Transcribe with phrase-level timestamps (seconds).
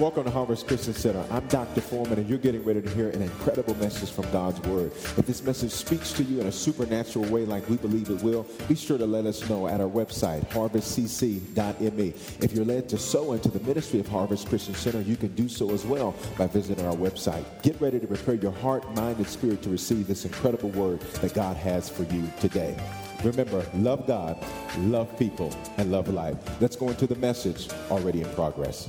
[0.00, 1.24] Welcome to Harvest Christian Center.
[1.30, 1.80] I'm Dr.
[1.80, 4.90] Foreman, and you're getting ready to hear an incredible message from God's Word.
[5.16, 8.44] If this message speaks to you in a supernatural way, like we believe it will,
[8.66, 12.08] be sure to let us know at our website, harvestcc.me.
[12.40, 15.48] If you're led to sow into the ministry of Harvest Christian Center, you can do
[15.48, 17.44] so as well by visiting our website.
[17.62, 21.34] Get ready to prepare your heart, mind, and spirit to receive this incredible word that
[21.34, 22.76] God has for you today.
[23.24, 24.36] Remember, love God,
[24.78, 26.36] love people, and love life.
[26.60, 28.88] Let's go into the message already in progress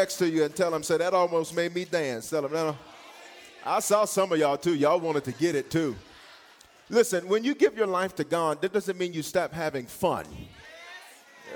[0.00, 2.30] next to you and tell them, say, that almost made me dance.
[2.30, 2.74] Tell them, no.
[3.66, 4.74] I saw some of y'all too.
[4.74, 5.94] Y'all wanted to get it too.
[6.88, 10.24] Listen, when you give your life to God, that doesn't mean you stop having fun.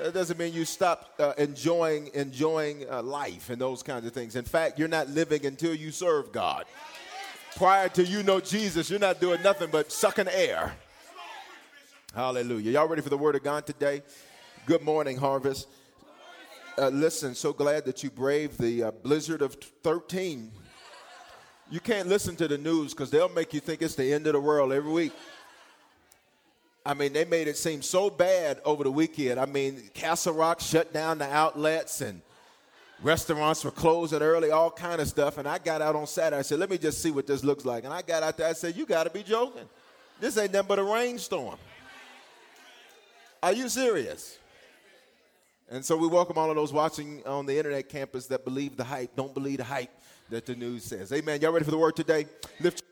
[0.03, 4.37] It doesn't mean you stop uh, enjoying enjoying uh, life and those kinds of things.
[4.37, 6.67] In fact, you're not living until you serve God.
[7.57, 10.75] Prior to you know Jesus, you're not doing nothing but sucking air.
[12.13, 12.73] Hallelujah.
[12.73, 14.03] Y'all ready for the word of God today?
[14.67, 15.69] Good morning, Harvest.
[16.77, 20.51] Uh, listen, so glad that you braved the uh, blizzard of 13.
[21.71, 24.33] You can't listen to the news because they'll make you think it's the end of
[24.33, 25.13] the world every week.
[26.85, 29.39] I mean, they made it seem so bad over the weekend.
[29.39, 32.21] I mean, Castle Rock shut down the outlets and
[33.03, 35.39] restaurants were closing early, all kind of stuff.
[35.39, 36.39] And I got out on Saturday.
[36.39, 37.85] I said, let me just see what this looks like.
[37.85, 38.49] And I got out there.
[38.49, 39.69] I said, you got to be joking.
[40.21, 41.59] This ain't nothing but a rainstorm.
[43.43, 44.39] Are you serious?
[45.69, 48.85] And so we welcome all of those watching on the internet campus that believe the
[48.85, 49.91] hype, don't believe the hype
[50.31, 51.13] that the news says.
[51.13, 51.41] Amen.
[51.41, 52.27] Y'all ready for the word today?
[52.61, 52.83] Lift,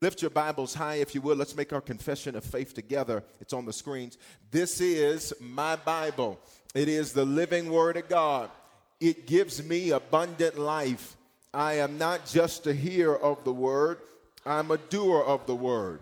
[0.00, 1.36] lift your Bibles high, if you will.
[1.36, 3.24] Let's make our confession of faith together.
[3.40, 4.16] It's on the screens.
[4.50, 6.40] This is my Bible,
[6.74, 8.50] it is the living word of God.
[9.00, 11.16] It gives me abundant life.
[11.52, 13.98] I am not just a hearer of the word,
[14.46, 16.00] I'm a doer of the word.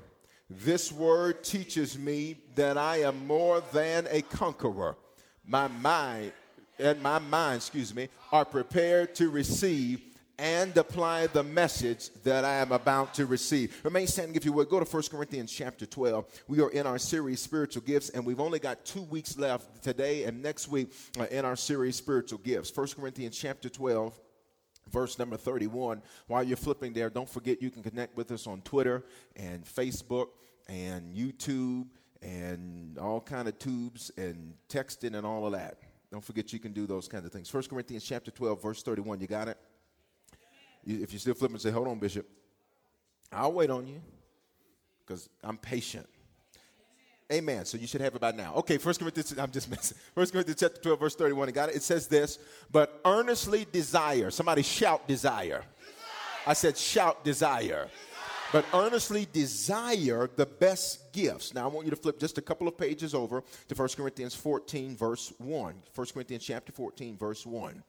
[0.51, 4.97] This word teaches me that I am more than a conqueror
[5.49, 6.33] my mind
[6.79, 10.03] and my mind, excuse me, are prepared to receive
[10.39, 13.81] and apply the message that I am about to receive.
[13.85, 14.69] Remain standing if you would.
[14.69, 16.45] Go to 1 Corinthians chapter 12.
[16.49, 20.25] We are in our series Spiritual Gifts, and we've only got two weeks left today
[20.25, 22.75] and next week uh, in our series Spiritual Gifts.
[22.75, 24.19] 1 Corinthians chapter 12
[24.91, 28.63] verse number 31 while you're flipping there don't forget you can connect with us on
[28.63, 29.05] twitter
[29.37, 30.29] and facebook
[30.67, 31.85] and youtube
[32.23, 35.79] and all kind of tubes and texting and all of that.
[36.11, 37.49] Don't forget you can do those kinds of things.
[37.49, 39.21] First Corinthians chapter 12, verse 31.
[39.21, 39.59] You got it?
[40.89, 42.27] You, if you're still flipping, say, hold on, Bishop.
[43.31, 44.01] I'll wait on you
[45.01, 46.09] because I'm patient.
[47.31, 47.67] Amen.
[47.67, 48.55] So you should have it by now.
[48.55, 49.99] Okay, First Corinthians, I'm just messing.
[50.15, 51.49] First Corinthians chapter 12, verse 31.
[51.49, 51.77] You got it?
[51.77, 52.39] It says this,
[52.73, 54.31] but earnestly desire.
[54.31, 55.43] Somebody shout desire.
[55.45, 55.65] desire.
[56.47, 57.89] I said shout desire
[58.51, 61.53] but earnestly desire the best gifts.
[61.55, 64.35] Now, I want you to flip just a couple of pages over to 1 Corinthians
[64.35, 65.75] 14, verse 1.
[65.95, 67.83] 1 Corinthians chapter 14, verse 1.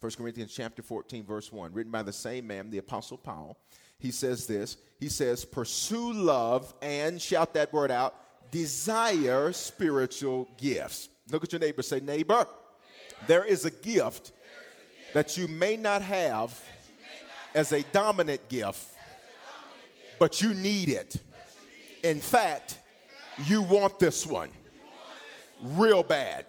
[0.00, 3.56] 1 Corinthians chapter 14, verse 1, written by the same man, the Apostle Paul.
[3.98, 8.14] He says this He says, Pursue love and, shout that word out,
[8.50, 11.08] desire spiritual gifts.
[11.30, 12.46] Look at your neighbor, say, Neighbor,
[13.26, 14.32] there is a gift
[15.14, 16.62] that you may not have
[17.54, 18.94] as a dominant gift
[20.18, 21.16] but you need it.
[22.02, 22.78] In fact,
[23.46, 24.50] you want this one
[25.62, 26.46] real bad.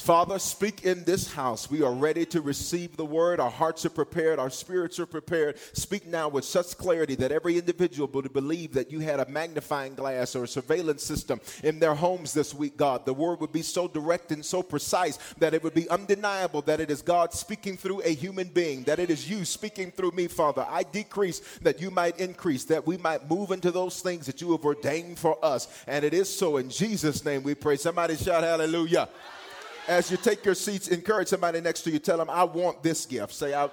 [0.00, 1.70] Father, speak in this house.
[1.70, 3.38] We are ready to receive the word.
[3.38, 4.38] Our hearts are prepared.
[4.38, 5.58] Our spirits are prepared.
[5.74, 9.94] Speak now with such clarity that every individual would believe that you had a magnifying
[9.94, 13.04] glass or a surveillance system in their homes this week, God.
[13.04, 16.80] The word would be so direct and so precise that it would be undeniable that
[16.80, 20.28] it is God speaking through a human being, that it is you speaking through me,
[20.28, 20.66] Father.
[20.66, 24.52] I decrease that you might increase, that we might move into those things that you
[24.52, 25.68] have ordained for us.
[25.86, 26.56] And it is so.
[26.56, 27.76] In Jesus' name we pray.
[27.76, 29.06] Somebody shout hallelujah.
[29.88, 31.98] As you take your seats, encourage somebody next to you.
[31.98, 33.32] Tell them, I want this gift.
[33.32, 33.70] Say, I.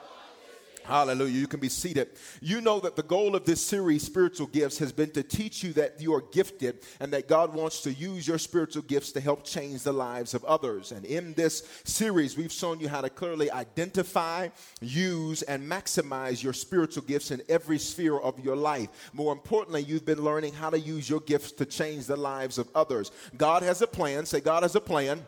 [0.87, 1.37] Hallelujah.
[1.37, 2.07] You can be seated.
[2.39, 5.73] You know that the goal of this series, Spiritual Gifts, has been to teach you
[5.73, 9.43] that you are gifted and that God wants to use your spiritual gifts to help
[9.43, 10.93] change the lives of others.
[10.93, 14.47] And in this series, we've shown you how to clearly identify,
[14.79, 19.11] use, and maximize your spiritual gifts in every sphere of your life.
[19.11, 22.69] More importantly, you've been learning how to use your gifts to change the lives of
[22.73, 23.11] others.
[23.35, 24.25] God has a plan.
[24.25, 25.25] Say, God has a plan.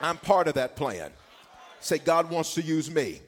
[0.00, 1.10] I'm part of that plan.
[1.80, 3.20] Say, God wants to use me.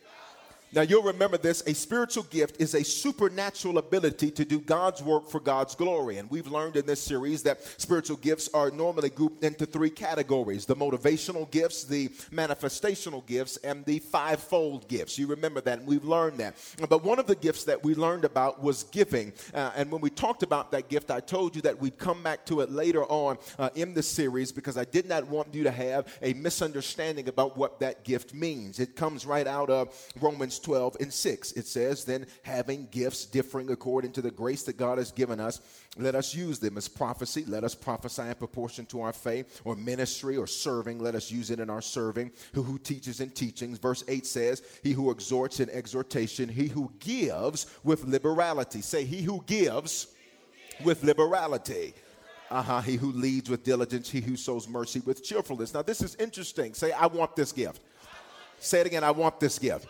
[0.72, 5.30] Now, you'll remember this a spiritual gift is a supernatural ability to do God's work
[5.30, 6.18] for God's glory.
[6.18, 10.66] And we've learned in this series that spiritual gifts are normally grouped into three categories
[10.66, 15.18] the motivational gifts, the manifestational gifts, and the fivefold gifts.
[15.18, 16.56] You remember that, and we've learned that.
[16.88, 19.32] But one of the gifts that we learned about was giving.
[19.54, 22.44] Uh, and when we talked about that gift, I told you that we'd come back
[22.46, 25.70] to it later on uh, in the series because I did not want you to
[25.70, 28.78] have a misunderstanding about what that gift means.
[28.80, 31.52] It comes right out of Romans 12 and 6.
[31.52, 35.60] It says, Then having gifts differing according to the grace that God has given us,
[35.96, 37.44] let us use them as prophecy.
[37.46, 40.98] Let us prophesy in proportion to our faith, or ministry, or serving.
[41.00, 42.32] Let us use it in our serving.
[42.54, 43.78] Who, who teaches in teachings.
[43.78, 48.80] Verse 8 says, He who exhorts in exhortation, he who gives with liberality.
[48.80, 50.08] Say, He who gives
[50.84, 51.94] with liberality.
[52.50, 52.80] Uh huh.
[52.80, 55.74] He who leads with diligence, he who sows mercy with cheerfulness.
[55.74, 56.74] Now, this is interesting.
[56.74, 57.82] Say, I want this gift.
[58.58, 59.04] Say it again.
[59.04, 59.86] I want this gift.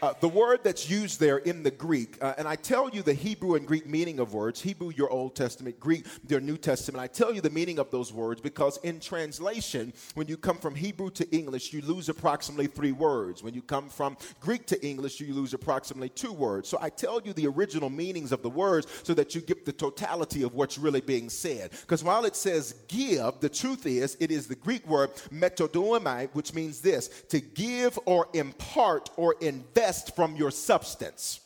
[0.00, 3.14] Uh, the word that's used there in the Greek, uh, and I tell you the
[3.14, 7.02] Hebrew and Greek meaning of words, Hebrew, your Old Testament, Greek, your New Testament.
[7.02, 10.76] I tell you the meaning of those words because in translation, when you come from
[10.76, 13.42] Hebrew to English, you lose approximately three words.
[13.42, 16.68] When you come from Greek to English, you lose approximately two words.
[16.68, 19.72] So I tell you the original meanings of the words so that you get the
[19.72, 21.72] totality of what's really being said.
[21.72, 26.54] Because while it says give, the truth is it is the Greek word metadidomi, which
[26.54, 31.40] means this to give or impart or invest from your substance.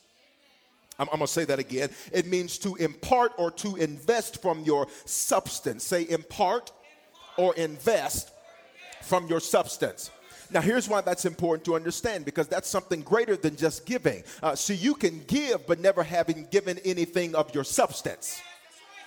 [0.98, 1.90] I'm, I'm to say that again.
[2.12, 5.84] It means to impart or to invest from your substance.
[5.84, 6.72] Say impart
[7.36, 8.30] or invest
[9.02, 10.10] from your substance.
[10.50, 14.22] Now, here's why that's important to understand because that's something greater than just giving.
[14.42, 18.42] Uh, so you can give, but never having given anything of your substance.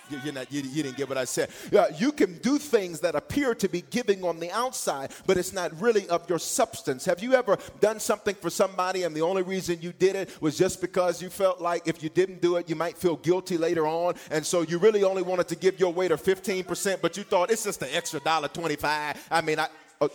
[0.10, 1.50] You're not, you, you didn't get what I said.
[1.98, 5.80] You can do things that appear to be giving on the outside, but it's not
[5.82, 7.06] really of your substance.
[7.06, 10.58] Have you ever done something for somebody and the only reason you did it was
[10.58, 13.88] just because you felt like if you didn't do it, you might feel guilty later
[13.88, 14.16] on?
[14.32, 17.64] And so you really only wanted to give your waiter 15%, but you thought it's
[17.64, 19.28] just an extra dollar 25.
[19.32, 19.68] I mean, I,
[20.02, 20.10] oh,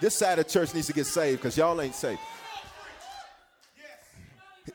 [0.00, 2.20] this side of church needs to get saved because y'all ain't saved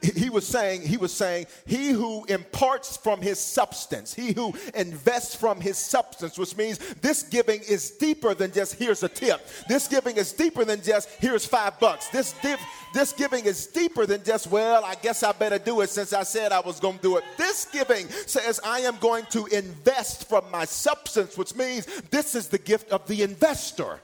[0.01, 5.33] he was saying he was saying he who imparts from his substance he who invests
[5.33, 9.47] from his substance which means this giving is deeper than just here's a tip.
[9.69, 12.09] This giving is deeper than just here's five bucks.
[12.09, 12.59] This div,
[12.93, 16.23] this giving is deeper than just well i guess i better do it since i
[16.23, 17.23] said i was going to do it.
[17.37, 22.49] This giving says i am going to invest from my substance which means this is
[22.49, 23.99] the gift of the investor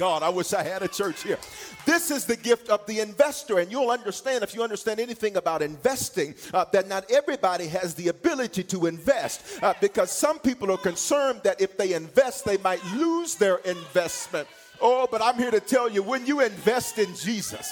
[0.00, 1.36] God, I wish I had a church here.
[1.84, 5.60] This is the gift of the investor, and you'll understand if you understand anything about
[5.60, 10.78] investing uh, that not everybody has the ability to invest uh, because some people are
[10.78, 14.48] concerned that if they invest, they might lose their investment.
[14.80, 17.70] Oh, but I'm here to tell you when you invest in Jesus,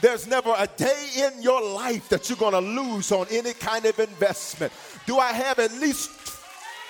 [0.00, 3.84] there's never a day in your life that you're going to lose on any kind
[3.84, 4.72] of investment.
[5.06, 6.35] Do I have at least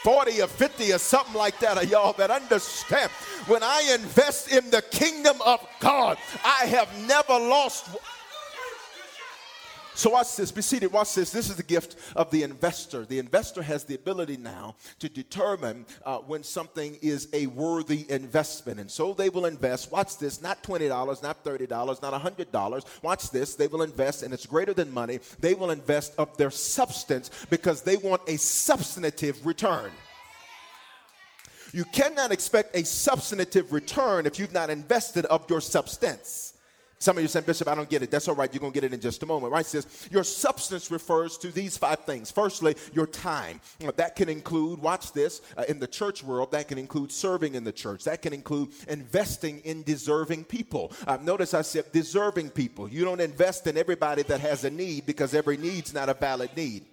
[0.07, 3.11] 40 or 50 or something like that of y'all that understand
[3.49, 7.89] when I invest in the kingdom of God, I have never lost.
[9.97, 10.53] So watch this.
[10.53, 10.93] Be seated.
[10.93, 11.31] Watch this.
[11.31, 13.07] This is the gift of the investor.
[13.07, 18.79] The investor has the ability now to determine uh, when something is a worthy investment,
[18.79, 19.91] and so they will invest.
[19.91, 20.43] Watch this.
[20.43, 22.85] Not twenty dollars, not thirty dollars, not hundred dollars.
[23.01, 23.55] Watch this.
[23.55, 25.19] They will invest, and it's greater than money.
[25.41, 29.91] They will invest of their substance because they want a substantive return.
[31.73, 36.53] You cannot expect a substantive return if you've not invested of your substance.
[36.99, 38.11] Some of you saying, Bishop, I don't get it.
[38.11, 38.53] That's all right.
[38.53, 39.65] You're going to get it in just a moment, right?
[39.65, 42.31] It says, your substance refers to these five things.
[42.31, 43.61] Firstly, your time.
[43.97, 47.65] That can include, watch this, uh, in the church world, that can include serving in
[47.65, 48.05] the church.
[48.05, 50.91] That can include investing in deserving people.
[51.07, 52.89] Uh, notice I said deserving people.
[52.89, 56.57] You don't invest in everybody that has a need because every need's not a valid
[56.57, 56.85] need.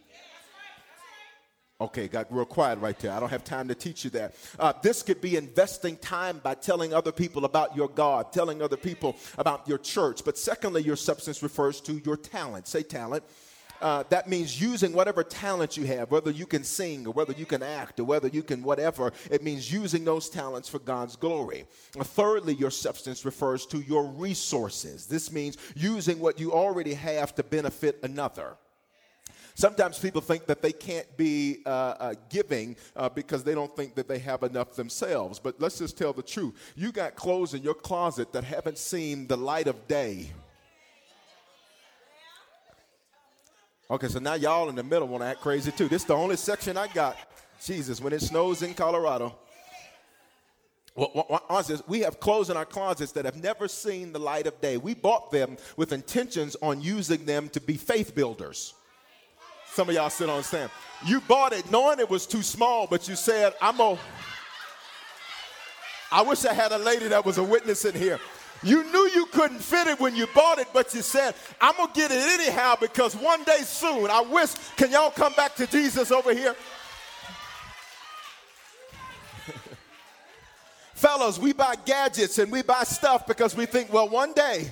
[1.84, 3.12] Okay, got real quiet right there.
[3.12, 4.36] I don't have time to teach you that.
[4.58, 8.78] Uh, this could be investing time by telling other people about your God, telling other
[8.78, 10.24] people about your church.
[10.24, 12.68] But secondly, your substance refers to your talent.
[12.68, 13.26] Say talent.
[13.82, 17.46] Uh, that means using whatever talent you have, whether you can sing or whether you
[17.46, 19.12] can act or whether you can whatever.
[19.30, 21.66] It means using those talents for God's glory.
[22.00, 25.06] Uh, thirdly, your substance refers to your resources.
[25.06, 28.56] This means using what you already have to benefit another.
[29.56, 33.94] Sometimes people think that they can't be uh, uh, giving uh, because they don't think
[33.96, 35.40] that they have enough themselves.
[35.40, 36.56] But let's just tell the truth.
[36.76, 40.32] You got clothes in your closet that haven't seen the light of day.
[43.92, 45.88] Okay, so now y'all in the middle want to act crazy too.
[45.88, 47.16] This is the only section I got.
[47.64, 49.36] Jesus, when it snows in Colorado.
[50.96, 51.44] Well,
[51.88, 54.78] we have clothes in our closets that have never seen the light of day.
[54.78, 58.74] We bought them with intentions on using them to be faith builders.
[59.74, 60.70] Some of y'all sit on stand.
[61.04, 63.98] You bought it knowing it was too small, but you said, I'm a.
[66.12, 68.20] I wish I had a lady that was a witness in here.
[68.62, 71.92] You knew you couldn't fit it when you bought it, but you said, I'm going
[71.92, 75.66] to get it anyhow because one day soon, I wish, can y'all come back to
[75.66, 76.56] Jesus over here?
[80.94, 84.72] Fellows, we buy gadgets and we buy stuff because we think, well, one day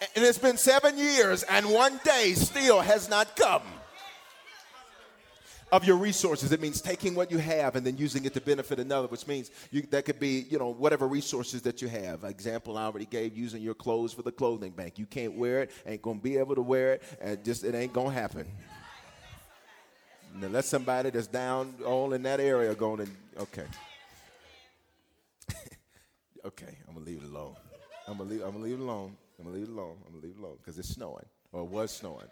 [0.00, 3.62] and it's been seven years, and one day still has not come.
[5.70, 8.80] Of your resources, it means taking what you have and then using it to benefit
[8.80, 12.24] another, which means you, that could be, you know, whatever resources that you have.
[12.24, 14.98] Example I already gave, using your clothes for the clothing bank.
[14.98, 17.92] You can't wear it, ain't gonna be able to wear it, and just it ain't
[17.92, 18.46] gonna happen.
[20.40, 23.08] Unless somebody that's down all in that area going to,
[23.40, 23.66] okay.
[26.46, 27.56] okay, I'm gonna leave it alone.
[28.06, 29.16] I'm gonna leave, I'm gonna leave it alone.
[29.38, 29.96] I'm gonna leave it alone.
[30.06, 32.26] I'm gonna leave it alone because it's snowing or it was snowing.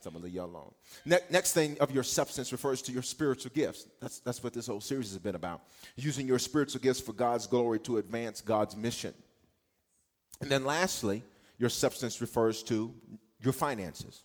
[0.00, 0.72] So I'm gonna leave you alone.
[1.04, 3.86] Ne- next thing of your substance refers to your spiritual gifts.
[4.00, 5.62] That's that's what this whole series has been about.
[5.96, 9.12] Using your spiritual gifts for God's glory to advance God's mission.
[10.40, 11.24] And then lastly,
[11.58, 12.94] your substance refers to
[13.40, 14.22] your finances.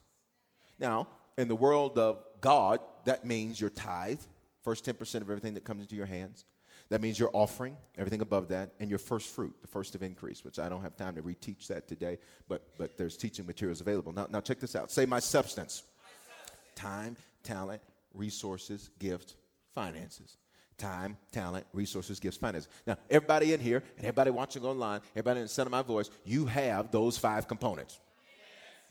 [0.80, 4.20] Now, in the world of God, that means your tithe,
[4.64, 6.46] first 10% of everything that comes into your hands.
[6.90, 10.44] That means your offering, everything above that, and your first fruit, the first of increase,
[10.44, 14.12] which I don't have time to reteach that today, but, but there's teaching materials available.
[14.12, 14.92] Now, now check this out.
[14.92, 15.84] Say my substance.
[16.04, 16.60] my substance.
[16.76, 17.82] Time, talent,
[18.14, 19.36] resources, gift,
[19.74, 20.38] finances.
[20.78, 22.70] Time, talent, resources, gifts, finances.
[22.86, 26.10] Now, everybody in here and everybody watching online, everybody in the sound of my voice,
[26.26, 28.00] you have those five components.
[28.26, 28.36] Yes,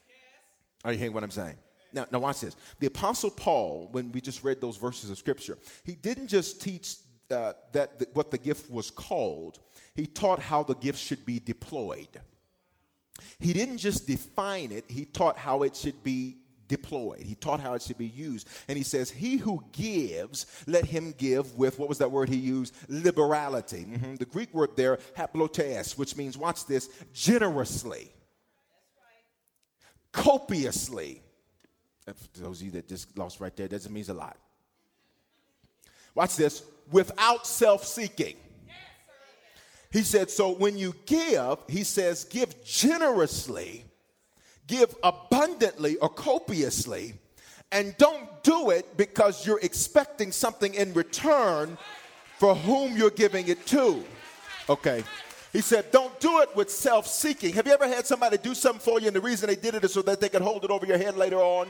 [0.09, 0.85] yes.
[0.85, 1.57] Are you hearing what I'm saying?
[1.93, 2.57] Now, now watch this.
[2.81, 6.97] The Apostle Paul, when we just read those verses of Scripture, he didn't just teach
[7.33, 9.59] that what the gift was called,
[9.95, 12.21] he taught how the gift should be deployed.
[13.39, 16.37] He didn't just define it, he taught how it should be
[16.69, 17.21] deployed.
[17.21, 18.49] He taught how it should be used.
[18.67, 22.37] And he says, He who gives, let him give with, what was that word he
[22.37, 22.75] used?
[22.89, 23.85] Liberality.
[23.89, 24.17] Mm-hmm.
[24.17, 28.11] The Greek word there, haplotes, which means, watch this, generously,
[30.13, 31.23] copiously.
[32.07, 34.37] For those of you that just lost right there, that means a lot.
[36.15, 36.63] Watch this
[36.93, 38.37] without self seeking.
[39.91, 43.85] He said, so when you give, he says, give generously,
[44.67, 47.15] give abundantly or copiously,
[47.71, 51.77] and don't do it because you're expecting something in return
[52.39, 54.03] for whom you're giving it to.
[54.69, 55.05] Okay.
[55.53, 57.53] He said, Don't do it with self seeking.
[57.55, 59.85] Have you ever had somebody do something for you and the reason they did it
[59.85, 61.69] is so that they could hold it over your head later on?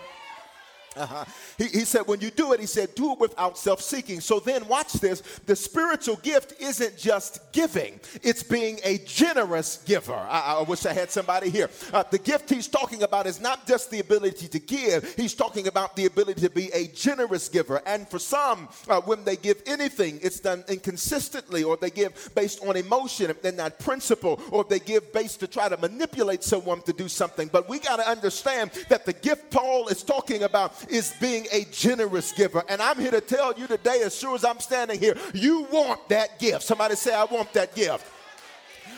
[0.96, 1.25] Uh-huh.
[1.58, 4.20] He, he, said, when you do it, he said, do it without self seeking.
[4.20, 5.20] So then, watch this.
[5.46, 10.14] The spiritual gift isn't just giving, it's being a generous giver.
[10.14, 11.70] I, I wish I had somebody here.
[11.92, 15.66] Uh, the gift he's talking about is not just the ability to give, he's talking
[15.66, 17.80] about the ability to be a generous giver.
[17.87, 22.64] And for some, uh, when they give anything, it's done inconsistently, or they give based
[22.66, 26.92] on emotion and not principle, or they give based to try to manipulate someone to
[26.92, 27.49] do something.
[27.49, 31.65] But we got to understand that the gift Paul is talking about is being a
[31.71, 32.62] generous giver.
[32.69, 36.09] And I'm here to tell you today, as sure as I'm standing here, you want
[36.09, 36.62] that gift.
[36.62, 38.07] Somebody say, I want that gift.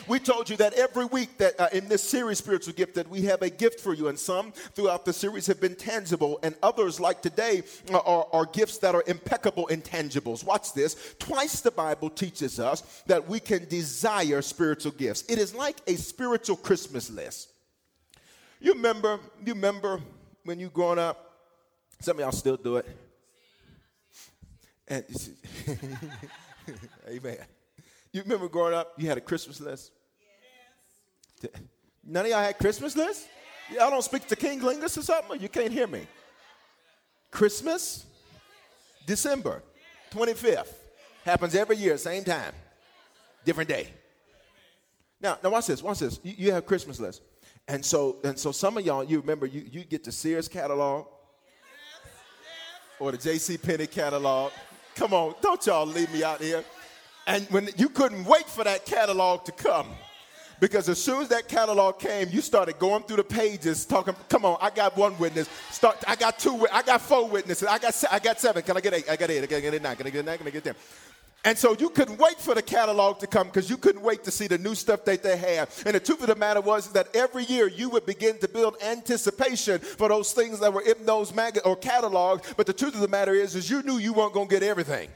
[0.07, 3.23] We told you that every week that uh, in this series, Spiritual Gift, that we
[3.23, 4.07] have a gift for you.
[4.07, 8.45] And some throughout the series have been tangible, and others, like today, uh, are, are
[8.45, 10.43] gifts that are impeccable intangibles.
[10.43, 11.15] Watch this.
[11.17, 15.23] Twice the Bible teaches us that we can desire spiritual gifts.
[15.27, 17.51] It is like a spiritual Christmas list.
[18.59, 20.01] You remember, you remember
[20.43, 21.24] when you growing up,
[22.05, 22.85] some of y'all still do it.
[24.87, 25.03] And
[27.09, 27.37] amen.
[28.13, 29.91] You remember growing up, you had a Christmas list?
[31.41, 31.51] Yes.
[32.03, 33.27] None of y'all had Christmas lists?
[33.73, 35.41] Y'all don't speak to King Lingus or something?
[35.41, 36.05] you can't hear me?
[37.31, 38.05] Christmas,
[39.07, 39.63] December
[40.11, 40.75] 25th.
[41.23, 42.53] Happens every year, same time,
[43.43, 43.87] different day.
[45.19, 46.19] Now, now watch this, watch this.
[46.21, 47.23] You, you have Christmas list.
[47.67, 51.07] And so, and so some of y'all, you remember you, you get the Sears catalog
[52.99, 53.57] or the J.C.
[53.57, 54.51] Penney catalog.
[54.95, 56.63] Come on, don't y'all leave me out here.
[57.27, 59.87] And when you couldn't wait for that catalog to come.
[60.59, 64.15] Because as soon as that catalog came, you started going through the pages, talking.
[64.29, 65.49] Come on, I got one witness.
[65.69, 66.01] Start.
[66.07, 66.65] I got two.
[66.71, 67.67] I got four witnesses.
[67.67, 68.03] I got.
[68.09, 68.63] I got seven.
[68.63, 69.09] Can I get eight?
[69.09, 69.43] I got eight.
[69.43, 69.81] I got.
[69.81, 69.95] Nine.
[69.97, 70.37] Can I get nine?
[70.37, 70.75] Can I get ten?
[71.45, 74.31] And so you couldn't wait for the catalog to come because you couldn't wait to
[74.31, 75.69] see the new stuff that they had.
[75.85, 78.77] And the truth of the matter was that every year you would begin to build
[78.81, 82.51] anticipation for those things that were in those mag- or catalogs.
[82.57, 84.63] But the truth of the matter is, is you knew you weren't going to get
[84.63, 85.09] everything.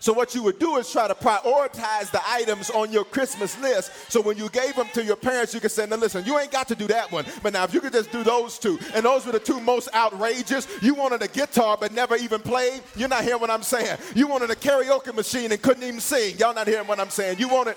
[0.00, 3.92] So what you would do is try to prioritize the items on your Christmas list.
[4.10, 6.50] So when you gave them to your parents, you could say, now listen, you ain't
[6.50, 7.26] got to do that one.
[7.42, 9.94] But now if you could just do those two, and those were the two most
[9.94, 10.66] outrageous.
[10.80, 12.80] You wanted a guitar but never even played.
[12.96, 13.98] You're not hearing what I'm saying.
[14.14, 16.38] You wanted a karaoke machine and couldn't even sing.
[16.38, 17.38] Y'all not hearing what I'm saying.
[17.38, 17.76] You wanted.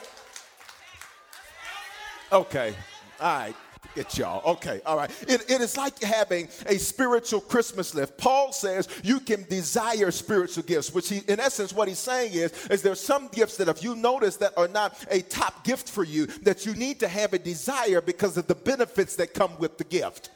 [2.31, 2.73] Okay.
[3.19, 3.55] All right.
[3.95, 4.53] Get y'all.
[4.53, 5.11] Okay, all right.
[5.27, 8.17] It, it is like having a spiritual Christmas lift.
[8.17, 12.51] Paul says you can desire spiritual gifts, which he, in essence, what he's saying is,
[12.71, 16.03] is there's some gifts that if you notice that are not a top gift for
[16.03, 19.77] you, that you need to have a desire because of the benefits that come with
[19.77, 20.31] the gift.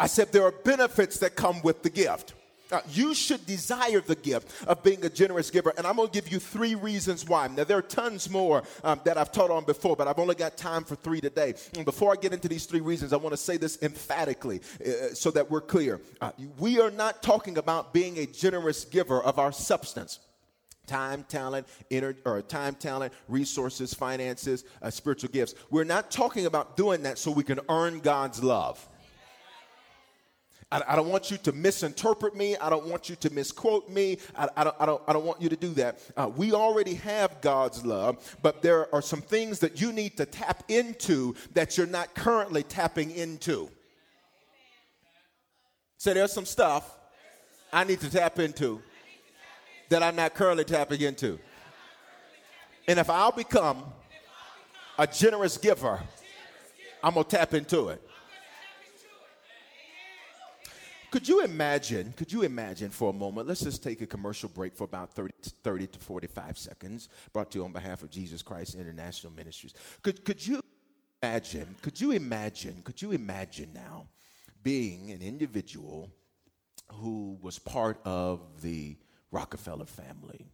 [0.00, 2.34] I said there are benefits that come with the gift.
[2.70, 5.72] Uh, you should desire the gift of being a generous giver.
[5.76, 7.48] And I'm going to give you three reasons why.
[7.48, 10.56] Now, there are tons more um, that I've taught on before, but I've only got
[10.56, 11.54] time for three today.
[11.74, 15.14] And before I get into these three reasons, I want to say this emphatically uh,
[15.14, 16.00] so that we're clear.
[16.20, 20.20] Uh, we are not talking about being a generous giver of our substance
[20.88, 25.54] time, talent, inner, or time, talent, resources, finances, uh, spiritual gifts.
[25.70, 28.88] We're not talking about doing that so we can earn God's love.
[30.70, 32.56] I, I, don't want you to misinterpret me.
[32.56, 34.18] I don't want you to misquote me.
[34.36, 36.00] I, I don't, I, don't, I don't want you to do that.
[36.16, 40.26] Uh, we already have God's love, but there are some things that you need to
[40.26, 43.70] tap into that you're not currently tapping into.
[45.96, 46.96] So there's some stuff
[47.72, 48.82] I need to tap into
[49.88, 51.38] that I'm not currently tapping into.
[52.86, 53.84] And if I'll become
[54.98, 56.00] a generous giver,
[57.02, 58.07] I'm going to tap into it.
[61.10, 64.74] Could you imagine, could you imagine for a moment, let's just take a commercial break
[64.74, 68.74] for about 30, 30 to 45 seconds, brought to you on behalf of Jesus Christ
[68.74, 69.72] International Ministries.
[70.02, 70.60] Could, could you
[71.22, 74.06] imagine, could you imagine, could you imagine now
[74.62, 76.10] being an individual
[76.92, 78.96] who was part of the
[79.30, 80.46] Rockefeller family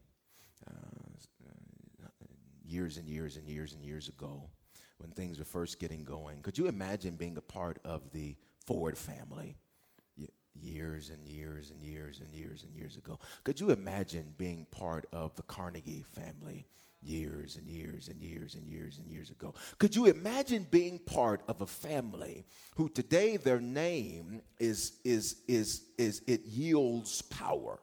[0.69, 2.09] uh,
[2.65, 4.49] years and years and years and years ago
[4.99, 6.43] when things were first getting going?
[6.43, 8.37] Could you imagine being a part of the
[8.67, 9.57] Ford family?
[10.61, 13.19] Years and years and years and years and years ago.
[13.45, 16.67] Could you imagine being part of the Carnegie family
[17.03, 19.55] years and years and years and years and years ago?
[19.79, 25.83] Could you imagine being part of a family who today their name is is is
[25.99, 27.79] is it yields power?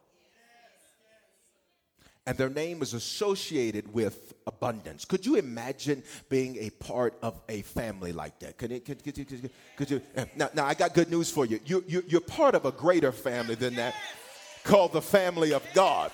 [2.28, 5.06] And their name is associated with abundance.
[5.06, 8.58] Could you imagine being a part of a family like that?
[8.58, 10.02] Could, it, could, could, you, could, could you?
[10.16, 11.60] Eh, now, now, I got good news for you.
[11.66, 13.96] you, you you're part of a greater family than that
[14.64, 16.12] called the family of God.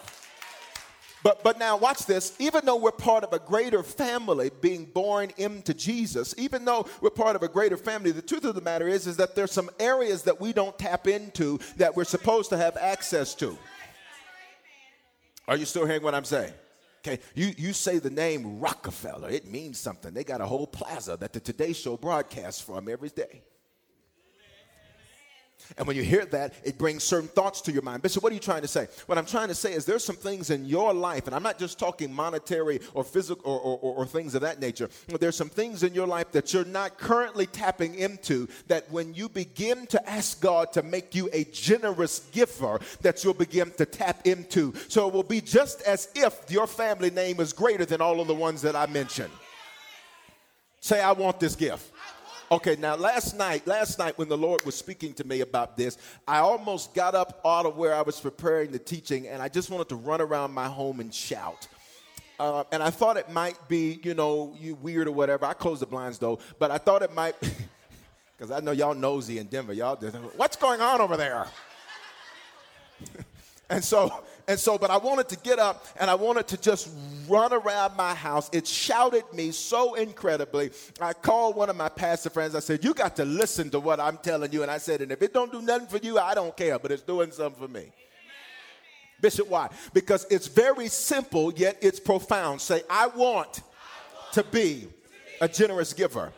[1.24, 2.34] But, but now, watch this.
[2.40, 7.10] Even though we're part of a greater family being born into Jesus, even though we're
[7.10, 9.70] part of a greater family, the truth of the matter is, is that there's some
[9.78, 13.58] areas that we don't tap into that we're supposed to have access to.
[15.48, 16.54] Are you still hearing what I'm saying?
[17.06, 20.14] Okay, you, you say the name Rockefeller, it means something.
[20.14, 23.44] They got a whole plaza that the Today Show broadcasts from every day.
[25.78, 28.02] And when you hear that, it brings certain thoughts to your mind.
[28.02, 28.88] Bishop, what are you trying to say?
[29.08, 31.60] What I'm trying to say is there's some things in your life, and I'm not
[31.60, 34.90] just talking monetary or physical or, or, or, things of that nature.
[35.10, 39.14] But there's some things in your life that you're not currently tapping into that when
[39.14, 43.86] you begin to ask God to make you a generous giver, that you'll begin to
[43.86, 44.74] tap into.
[44.88, 48.28] So it will be just as if your family name is greater than all of
[48.28, 49.32] the ones that I mentioned.
[50.80, 51.92] Say, I want this gift.
[52.50, 55.98] Okay, now last night, last night when the Lord was speaking to me about this,
[56.26, 59.70] I almost got up out of where I was preparing the teaching and I just
[59.70, 61.68] wanted to run around my home and shout.
[62.40, 65.46] Uh, and I thought it might be, you know, you weird or whatever.
[65.46, 67.36] I closed the blinds though, but I thought it might,
[68.38, 69.74] because I know y'all nosy in Denver.
[69.74, 69.98] Y'all,
[70.38, 71.48] what's going on over there?
[73.70, 76.90] and so and so, but I wanted to get up and I wanted to just
[77.28, 78.50] run around my house.
[78.54, 80.72] It shouted me so incredibly.
[81.02, 82.56] I called one of my pastor friends.
[82.56, 84.62] I said, You got to listen to what I'm telling you.
[84.62, 86.94] And I said, And if it don't do nothing for you, I don't care, but
[86.94, 87.92] it's doing something for me.
[89.20, 89.68] Bishop, why?
[89.94, 92.62] Because it's very simple, yet it's profound.
[92.62, 93.64] Say, I want
[94.32, 94.88] to be
[95.42, 96.32] a generous giver.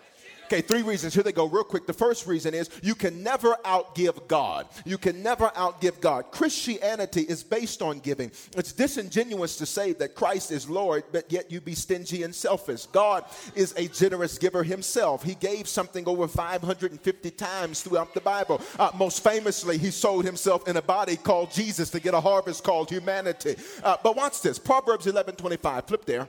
[0.50, 1.14] Okay, three reasons.
[1.14, 1.86] Here they go, real quick.
[1.86, 4.66] The first reason is you can never outgive God.
[4.84, 6.32] You can never outgive God.
[6.32, 8.32] Christianity is based on giving.
[8.58, 12.88] It's disingenuous to say that Christ is Lord, but yet you be stingy and selfish.
[12.88, 15.22] God is a generous giver himself.
[15.22, 18.60] He gave something over 550 times throughout the Bible.
[18.80, 22.64] Uh, most famously, he sold himself in a body called Jesus to get a harvest
[22.64, 23.56] called humanity.
[23.84, 25.86] Uh, but watch this Proverbs 11 25.
[25.86, 26.28] Flip there.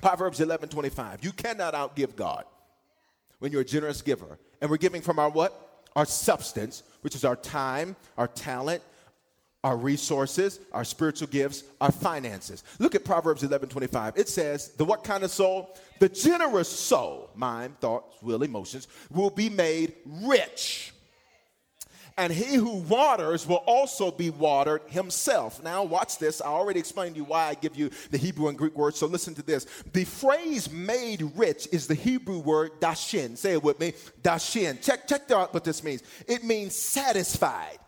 [0.00, 1.22] Proverbs 11 25.
[1.22, 2.46] You cannot outgive God
[3.42, 4.38] when you're a generous giver.
[4.60, 5.82] And we're giving from our what?
[5.96, 8.84] Our substance, which is our time, our talent,
[9.64, 12.62] our resources, our spiritual gifts, our finances.
[12.78, 14.16] Look at Proverbs 11 25.
[14.16, 15.76] It says, The what kind of soul?
[15.98, 20.92] The generous soul, mind, thoughts, will, emotions, will be made rich
[22.16, 25.62] and he who waters will also be watered himself.
[25.62, 26.40] Now, watch this.
[26.40, 29.06] I already explained to you why I give you the Hebrew and Greek words, so
[29.06, 29.66] listen to this.
[29.92, 33.36] The phrase made rich is the Hebrew word dashin.
[33.36, 34.80] Say it with me dashin.
[34.82, 36.02] Check, check out what this means.
[36.26, 37.78] It means satisfied.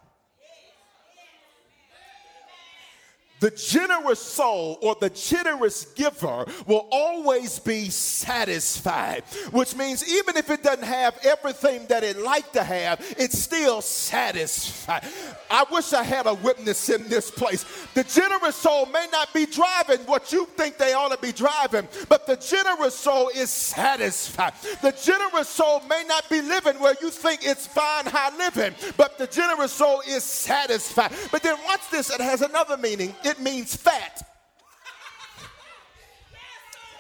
[3.41, 10.51] The generous soul or the generous giver will always be satisfied, which means even if
[10.51, 15.05] it doesn't have everything that it like to have, it's still satisfied.
[15.51, 17.65] I wish I had a witness in this place.
[17.95, 21.87] The generous soul may not be driving what you think they ought to be driving,
[22.09, 24.55] but the generous soul is satisfied.
[24.81, 29.19] The generous soul may not be living where you think it's fine high living, but
[29.19, 31.13] the generous soul is satisfied.
[31.31, 33.15] But then watch this, it has another meaning.
[33.25, 34.23] It means fat.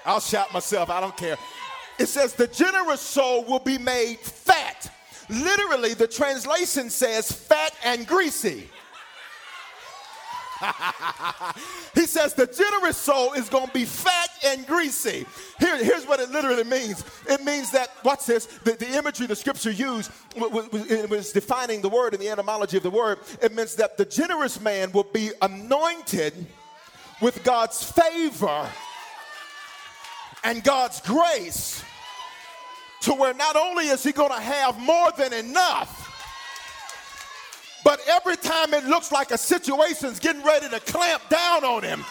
[0.07, 1.37] I'll shout myself, I don't care.
[1.99, 4.91] It says, the generous soul will be made fat.
[5.31, 8.69] Literally, the translation says fat and greasy.
[11.95, 15.27] he says the generous soul is going to be fat and greasy.
[15.59, 19.37] Here, here's what it literally means it means that, watch this, the, the imagery the
[19.37, 23.19] scripture used was, defining the word and the etymology of the word.
[23.43, 26.47] It means that the generous man will be anointed
[27.21, 28.69] with God's favor
[30.43, 31.83] and God's grace
[33.03, 36.04] to where not only is he going to have more than enough,
[37.85, 42.05] but every time it looks like a situation's getting ready to clamp down on him,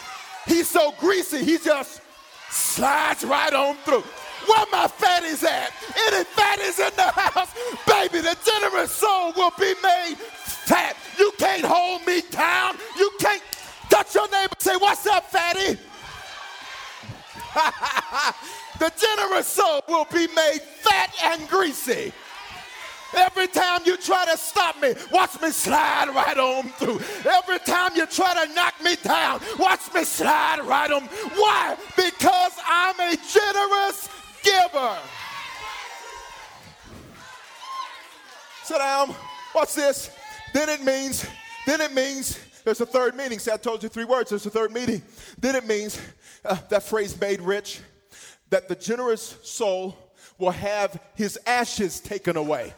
[0.46, 2.02] he's so greasy, he just
[2.50, 4.04] slides right on through.
[4.46, 5.72] Where my fatties at?
[6.08, 7.54] Any fatties in the house?
[7.88, 10.96] Baby, the generous soul will be made fat.
[11.18, 12.78] You can't hold me down.
[12.98, 13.42] You can't
[13.90, 15.78] touch your neighbor say, What's up, fatty?
[18.80, 22.12] the generous soul will be made fat and greasy.
[23.16, 27.00] Every time you try to stop me, watch me slide right on through.
[27.30, 31.04] Every time you try to knock me down, watch me slide right on.
[31.04, 31.78] Why?
[31.96, 34.10] Because I'm a generous
[34.44, 34.98] giver.
[38.64, 39.16] Sit down.
[39.54, 40.10] Watch this.
[40.54, 41.26] Then it means,
[41.66, 43.40] then it means, there's a third meaning.
[43.40, 44.30] See, I told you three words.
[44.30, 45.02] There's a third meaning.
[45.38, 46.00] Then it means,
[46.46, 47.82] uh, that phrase made rich,
[48.50, 49.98] that the generous soul
[50.38, 52.74] will have his ashes taken away.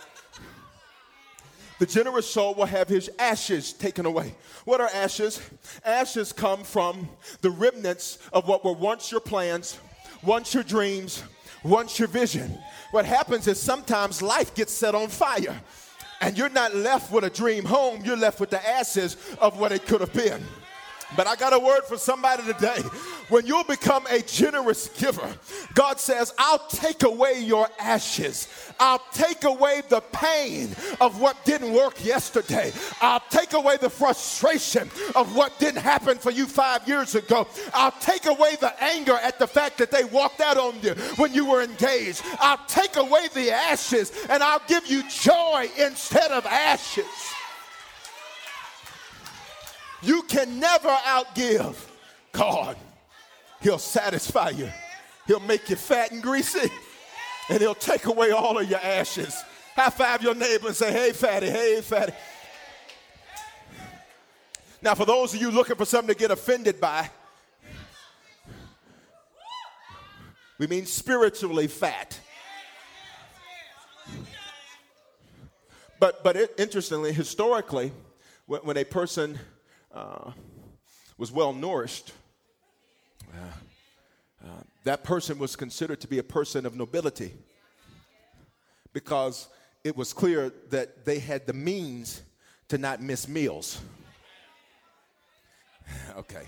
[1.77, 4.33] The generous soul will have his ashes taken away.
[4.63, 5.41] What are ashes?
[5.83, 7.09] Ashes come from
[7.41, 9.77] the remnants of what were once your plans,
[10.23, 11.23] once your dreams,
[11.63, 12.57] once your vision.
[12.91, 15.59] What happens is sometimes life gets set on fire,
[16.21, 19.73] and you're not left with a dream home, you're left with the ashes of what
[19.73, 20.41] it could have been.
[21.15, 22.81] But I got a word for somebody today.
[23.29, 25.27] when you become a generous giver,
[25.73, 28.47] God says, I'll take away your ashes.
[28.79, 32.71] I'll take away the pain of what didn't work yesterday.
[33.01, 37.47] I'll take away the frustration of what didn't happen for you five years ago.
[37.73, 41.33] I'll take away the anger at the fact that they walked out on you when
[41.33, 42.21] you were engaged.
[42.39, 47.05] I'll take away the ashes and I'll give you joy instead of ashes.
[50.01, 51.75] You can never outgive
[52.31, 52.77] God.
[53.61, 54.69] He'll satisfy you.
[55.27, 56.69] He'll make you fat and greasy,
[57.49, 59.35] and he'll take away all of your ashes.
[59.75, 62.13] High five your neighbor and say, hey, fatty, hey, fatty.
[64.81, 67.09] Now, for those of you looking for something to get offended by,
[70.59, 72.19] we mean spiritually fat.
[75.99, 77.91] But, but it, interestingly, historically,
[78.45, 79.39] when, when a person
[79.95, 80.31] uh,
[81.17, 82.11] was well nourished,
[83.33, 84.49] uh, uh,
[84.83, 87.31] that person was considered to be a person of nobility
[88.93, 89.47] because
[89.83, 92.21] it was clear that they had the means
[92.67, 93.79] to not miss meals.
[96.17, 96.43] okay.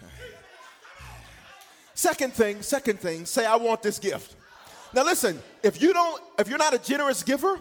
[1.94, 4.36] Second thing, second thing, say, I want this gift.
[4.94, 7.58] Now listen, if you don't, if you're not a generous giver,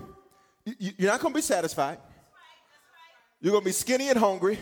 [0.80, 1.98] you're not gonna be satisfied.
[3.42, 4.60] You're gonna be skinny and hungry.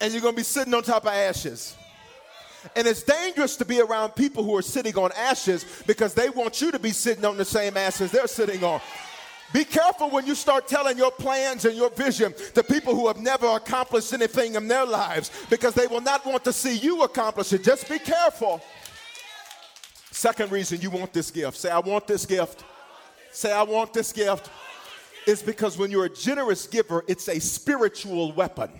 [0.00, 1.76] And you're going to be sitting on top of ashes.
[2.74, 6.60] And it's dangerous to be around people who are sitting on ashes because they want
[6.60, 8.80] you to be sitting on the same ashes they're sitting on.
[9.52, 13.18] Be careful when you start telling your plans and your vision to people who have
[13.20, 17.52] never accomplished anything in their lives because they will not want to see you accomplish
[17.52, 17.62] it.
[17.62, 18.60] Just be careful.
[20.10, 22.64] Second reason you want this gift say, I want this gift.
[23.30, 24.50] Say, I want this gift.
[25.26, 28.70] Is because when you're a generous giver, it's a spiritual weapon.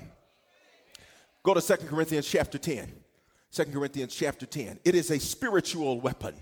[1.47, 2.93] Go to 2 Corinthians chapter 10.
[3.53, 4.81] 2 Corinthians chapter 10.
[4.85, 6.35] It is a spiritual weapon.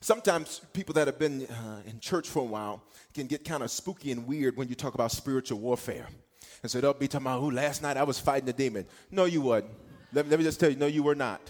[0.00, 2.80] Sometimes people that have been uh, in church for a while
[3.12, 6.06] can get kind of spooky and weird when you talk about spiritual warfare.
[6.62, 8.86] And so they'll be talking about, who last night I was fighting a demon.
[9.10, 9.72] No, you would not
[10.12, 11.40] Let, let me just tell you, no, you were not.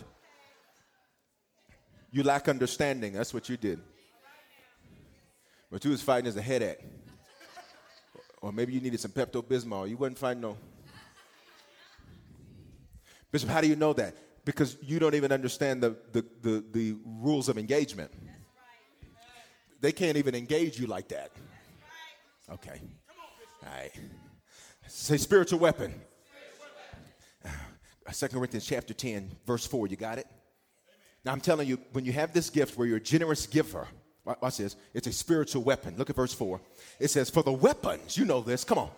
[2.11, 3.13] You lack understanding.
[3.13, 3.79] That's what you did.
[5.69, 6.79] What you was fighting is a headache.
[8.41, 9.87] Or maybe you needed some Pepto Bismol.
[9.87, 10.57] You wasn't fighting no
[13.31, 14.15] Bishop, how do you know that?
[14.45, 18.11] Because you don't even understand the, the, the, the rules of engagement.
[19.81, 21.31] They can't even engage you like that.
[22.51, 22.81] Okay.
[23.63, 23.93] All right.
[24.89, 25.95] Say spiritual weapon.
[27.45, 29.87] Uh, Second Corinthians chapter 10, verse 4.
[29.87, 30.27] You got it?
[31.25, 33.87] Now I'm telling you, when you have this gift where you're a generous giver,
[34.25, 35.95] watch this, it's a spiritual weapon.
[35.97, 36.61] Look at verse 4.
[36.99, 38.91] It says, For the weapons, you know this, come on.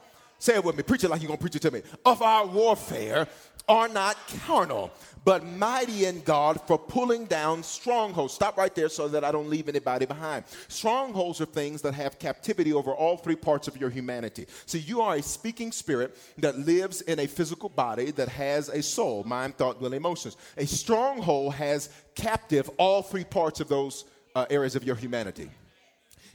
[0.43, 0.83] Say it with me.
[0.83, 1.83] Preach it like you're going to preach it to me.
[2.05, 3.29] Of our warfare
[3.69, 4.91] are not carnal,
[5.25, 8.35] but mighty in God for pulling down strongholds.
[8.35, 10.45] Stop right there so that I don't leave anybody behind.
[10.67, 14.47] Strongholds are things that have captivity over all three parts of your humanity.
[14.67, 18.83] So you are a speaking spirit that lives in a physical body that has a
[18.83, 20.37] soul, mind, thought, will, emotions.
[20.57, 25.53] A stronghold has captive all three parts of those uh, areas of your humanity.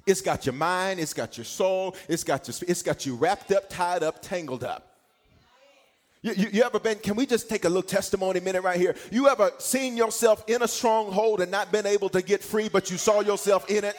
[0.08, 3.52] It's got your mind, it's got your soul, it's got your, it's got you wrapped
[3.52, 4.96] up, tied up, tangled up.
[6.22, 8.96] You, you, you, ever been, can we just take a little testimony minute right here?
[9.12, 12.90] You ever seen yourself in a stronghold and not been able to get free, but
[12.90, 13.96] you saw yourself in it?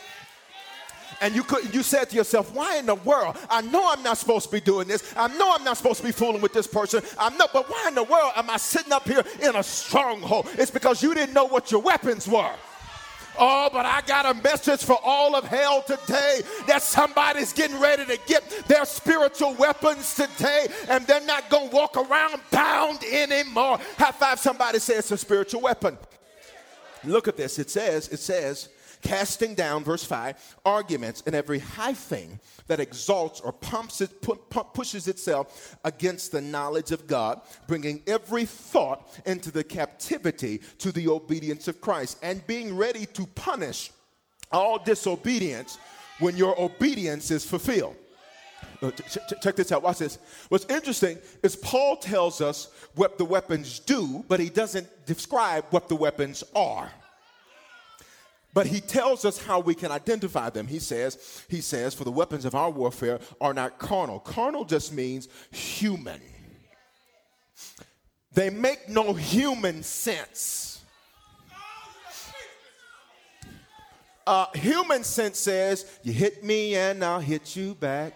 [1.20, 3.36] And you could you said to yourself, why in the world?
[3.50, 5.14] I know I'm not supposed to be doing this.
[5.16, 7.02] I know I'm not supposed to be fooling with this person.
[7.18, 10.48] I'm not, but why in the world am I sitting up here in a stronghold?
[10.56, 12.54] It's because you didn't know what your weapons were.
[13.38, 18.04] Oh, but I got a message for all of hell today that somebody's getting ready
[18.04, 23.78] to get their spiritual weapons today and they're not going to walk around bound anymore.
[23.96, 25.96] High five somebody says it's a spiritual weapon.
[27.04, 27.58] Look at this.
[27.58, 28.68] It says, it says,
[29.02, 34.36] casting down, verse 5, arguments and every high thing that exalts or pumps it, pu-
[34.74, 41.08] pushes itself against the knowledge of God, bringing every thought into the captivity to the
[41.08, 43.90] obedience of Christ, and being ready to punish
[44.52, 45.78] all disobedience
[46.18, 47.96] when your obedience is fulfilled.
[48.80, 48.90] Uh,
[49.42, 49.82] check this out.
[49.82, 50.18] Watch this.
[50.48, 55.88] What's interesting is Paul tells us what the weapons do, but he doesn't describe what
[55.88, 56.90] the weapons are.
[58.58, 60.66] But he tells us how we can identify them.
[60.66, 64.18] He says, he says, for the weapons of our warfare are not carnal.
[64.18, 66.20] Carnal just means human.
[68.32, 70.82] They make no human sense.
[74.26, 78.12] Uh, human sense says, you hit me and I'll hit you back.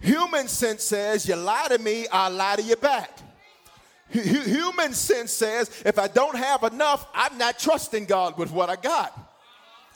[0.00, 3.10] Human sense says, you lie to me, I'll lie to you back.
[4.10, 8.76] Human sense says, if I don't have enough, I'm not trusting God with what I
[8.76, 9.28] got.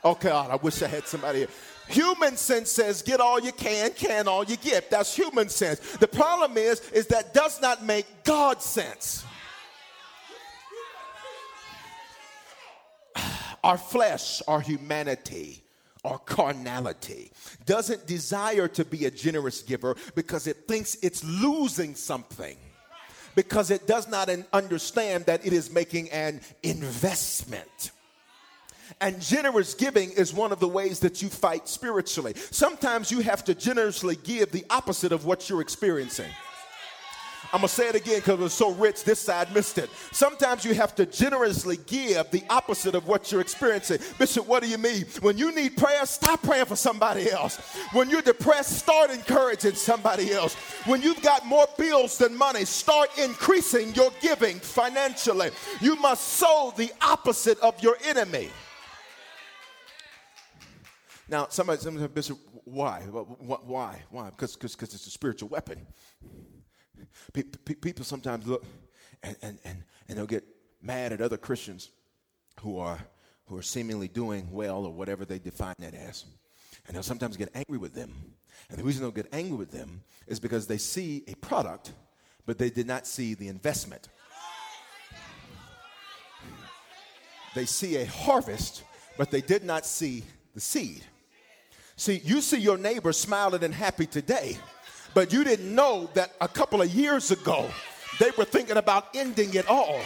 [0.05, 1.49] Oh God, I wish I had somebody here.
[1.89, 4.91] Human sense says, get all you can, can all you get.
[4.91, 5.79] That's human sense.
[5.97, 9.25] The problem is, is that does not make God sense.
[13.65, 15.63] Our flesh, our humanity,
[16.05, 17.31] our carnality
[17.65, 22.57] doesn't desire to be a generous giver because it thinks it's losing something
[23.35, 27.91] because it does not understand that it is making an investment.
[29.01, 32.35] And generous giving is one of the ways that you fight spiritually.
[32.51, 36.31] Sometimes you have to generously give the opposite of what you're experiencing.
[37.53, 39.91] I'm gonna say it again because it was so rich, this side missed it.
[40.11, 43.99] Sometimes you have to generously give the opposite of what you're experiencing.
[44.19, 45.05] Bishop, what do you mean?
[45.21, 47.57] When you need prayer, stop praying for somebody else.
[47.93, 50.55] When you're depressed, start encouraging somebody else.
[50.87, 55.51] When you've got more bills than money, start increasing your giving financially.
[55.83, 58.49] You must sow the opposite of your enemy.
[61.29, 63.01] Now, somebody, somebody Bishop, why?
[63.03, 64.03] Why?
[64.11, 64.31] Why?
[64.31, 65.87] Because it's a spiritual weapon.
[67.33, 68.65] People sometimes look
[69.23, 70.45] and, and, and, and they'll get
[70.81, 71.91] mad at other Christians
[72.61, 72.99] who are
[73.47, 76.25] who are seemingly doing well or whatever they define that as.
[76.87, 78.13] And they'll sometimes get angry with them.
[78.71, 81.93] And the reason they'll get angry with them is because they see a product,
[82.47, 84.09] but they did not see the investment.
[87.55, 88.85] They see a harvest,
[89.19, 91.05] but they did not see the seed.
[91.97, 94.57] See, you see your neighbor smiling and happy today,
[95.15, 97.69] but you didn't know that a couple of years ago
[98.19, 100.01] they were thinking about ending it all.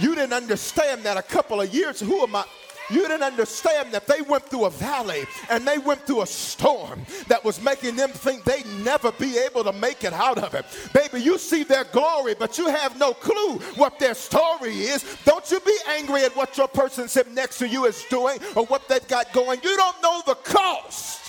[0.00, 2.44] You didn't understand that a couple of years, who am I?
[2.88, 7.04] You didn't understand that they went through a valley and they went through a storm
[7.26, 10.64] that was making them think they'd never be able to make it out of it.
[10.92, 15.04] Baby, you see their glory, but you have no clue what their story is.
[15.24, 18.64] Don't you be angry at what your person sitting next to you is doing or
[18.66, 19.58] what they've got going.
[19.64, 21.25] You don't know the cost.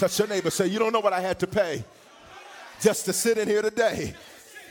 [0.00, 1.84] Touch your neighbor, say, You don't know what I had to pay
[2.80, 4.14] just to sit in here today.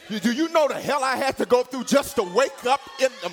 [0.10, 3.12] Do you know the hell I had to go through just to wake up in
[3.22, 3.30] the.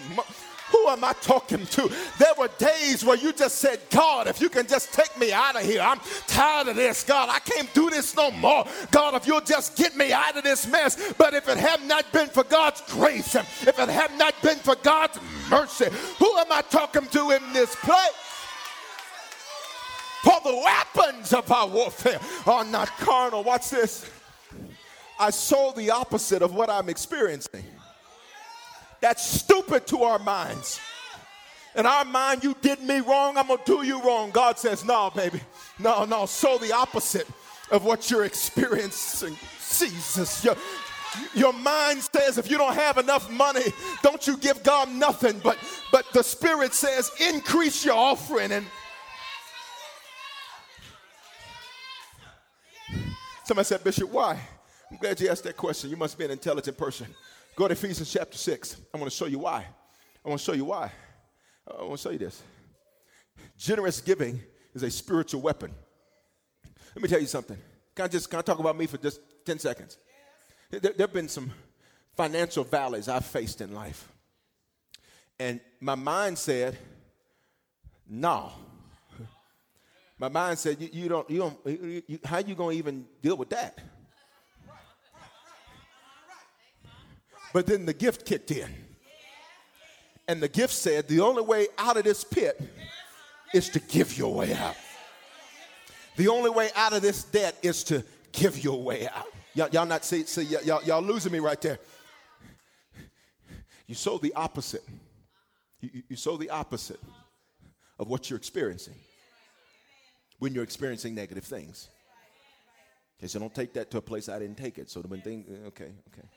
[0.72, 1.90] Who am I talking to?
[2.18, 5.56] There were days where you just said, God, if you can just take me out
[5.56, 7.02] of here, I'm tired of this.
[7.02, 8.66] God, I can't do this no more.
[8.90, 11.14] God, if you'll just get me out of this mess.
[11.16, 14.74] But if it had not been for God's grace, if it had not been for
[14.82, 15.86] God's mercy,
[16.18, 18.35] who am I talking to in this place?
[20.26, 23.44] For the weapons of our warfare are not carnal.
[23.44, 24.10] Watch this.
[25.20, 27.62] I saw the opposite of what I'm experiencing.
[29.00, 30.80] That's stupid to our minds.
[31.76, 34.32] In our mind, you did me wrong, I'm gonna do you wrong.
[34.32, 35.40] God says, no, baby.
[35.78, 37.28] No, no, so the opposite
[37.70, 39.36] of what you're experiencing.
[39.78, 40.56] Jesus, your,
[41.34, 45.38] your mind says if you don't have enough money, don't you give God nothing.
[45.44, 45.56] But
[45.92, 48.66] but the Spirit says increase your offering and
[53.46, 54.40] Somebody said, Bishop, why?
[54.90, 55.88] I'm glad you asked that question.
[55.88, 57.06] You must be an intelligent person.
[57.54, 58.76] Go to Ephesians chapter 6.
[58.92, 59.64] I want to show you why.
[60.24, 60.90] I want to show you why.
[61.70, 62.42] I want to show you this.
[63.56, 64.40] Generous giving
[64.74, 65.72] is a spiritual weapon.
[66.96, 67.56] Let me tell you something.
[67.94, 69.96] Can I just can I talk about me for just 10 seconds?
[70.68, 71.52] There, there have been some
[72.16, 74.08] financial valleys I've faced in life.
[75.38, 76.76] And my mind said,
[78.08, 78.50] no,
[80.18, 83.04] my mind said, you, you don't, you don't, you, you, how you going to even
[83.22, 83.78] deal with that?
[87.52, 88.68] But then the gift kicked in.
[90.28, 92.60] And the gift said, the only way out of this pit
[93.54, 94.76] is to give your way out.
[96.16, 98.02] The only way out of this debt is to
[98.32, 99.26] give your way out.
[99.54, 101.78] Y'all, y'all not see, see y'all, y'all losing me right there.
[103.86, 104.84] You sow the opposite.
[105.80, 107.00] You, you sow the opposite
[107.98, 108.94] of what you're experiencing
[110.38, 111.88] when you're experiencing negative things.
[113.18, 114.90] Okay, so don't take that to a place I didn't take it.
[114.90, 116.28] So when things, eh, okay, okay.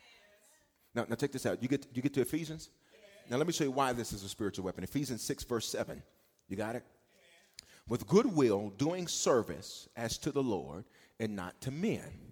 [0.95, 1.61] Now, now take this out.
[1.61, 2.69] You get, you get to Ephesians?
[3.29, 4.83] Now let me show you why this is a spiritual weapon.
[4.83, 6.01] Ephesians 6, verse 7.
[6.47, 6.83] You got it?
[7.87, 10.85] With goodwill, doing service as to the Lord
[11.19, 12.29] and not to men.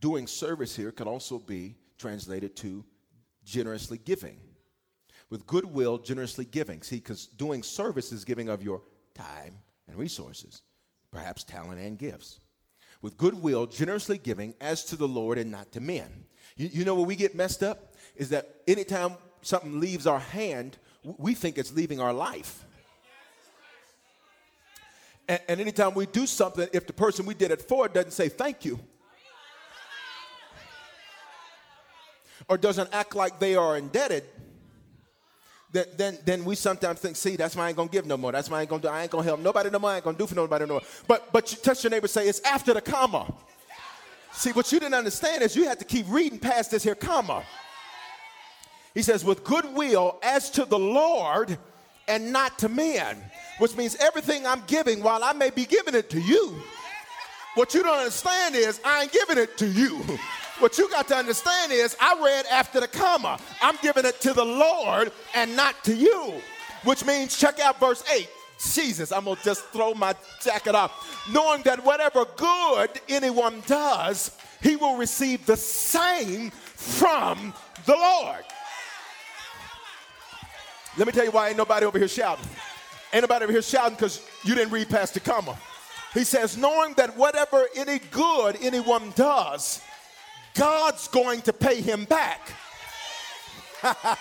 [0.00, 2.84] Doing service here could also be translated to
[3.44, 4.40] generously giving.
[5.30, 6.82] With goodwill, generously giving.
[6.82, 8.82] See, because doing service is giving of your
[9.14, 10.62] time, and resources,
[11.10, 12.40] perhaps talent and gifts.
[13.00, 16.24] With goodwill, generously giving as to the Lord and not to men.
[16.56, 17.94] You, you know where we get messed up?
[18.14, 22.64] Is that anytime something leaves our hand, we think it's leaving our life.
[25.28, 28.28] And, and anytime we do something, if the person we did it for doesn't say
[28.28, 28.78] thank you,
[32.48, 34.24] or doesn't act like they are indebted,
[35.72, 38.30] then, then, then we sometimes think, see, that's why I ain't gonna give no more.
[38.30, 39.90] That's why I ain't gonna do, I ain't gonna help nobody no more.
[39.90, 40.82] I ain't gonna do for nobody no more.
[41.08, 43.32] But, but you touch your neighbor say, it's after the comma.
[44.32, 47.42] See, what you didn't understand is you had to keep reading past this here comma.
[48.94, 51.56] He says, with goodwill as to the Lord
[52.06, 53.16] and not to men,
[53.58, 56.60] which means everything I'm giving, while I may be giving it to you,
[57.54, 60.02] what you don't understand is I ain't giving it to you.
[60.58, 63.38] What you got to understand is I read after the comma.
[63.60, 66.34] I'm giving it to the Lord and not to you,
[66.84, 68.28] which means check out verse 8.
[68.72, 71.26] Jesus, I'm going to just throw my jacket off.
[71.32, 77.52] Knowing that whatever good anyone does, he will receive the same from
[77.86, 78.44] the Lord.
[80.96, 82.44] Let me tell you why ain't nobody over here shouting.
[83.12, 85.56] Ain't nobody over here shouting because you didn't read past the comma.
[86.14, 89.80] He says, knowing that whatever any good anyone does,
[90.54, 92.52] God's going to pay him back.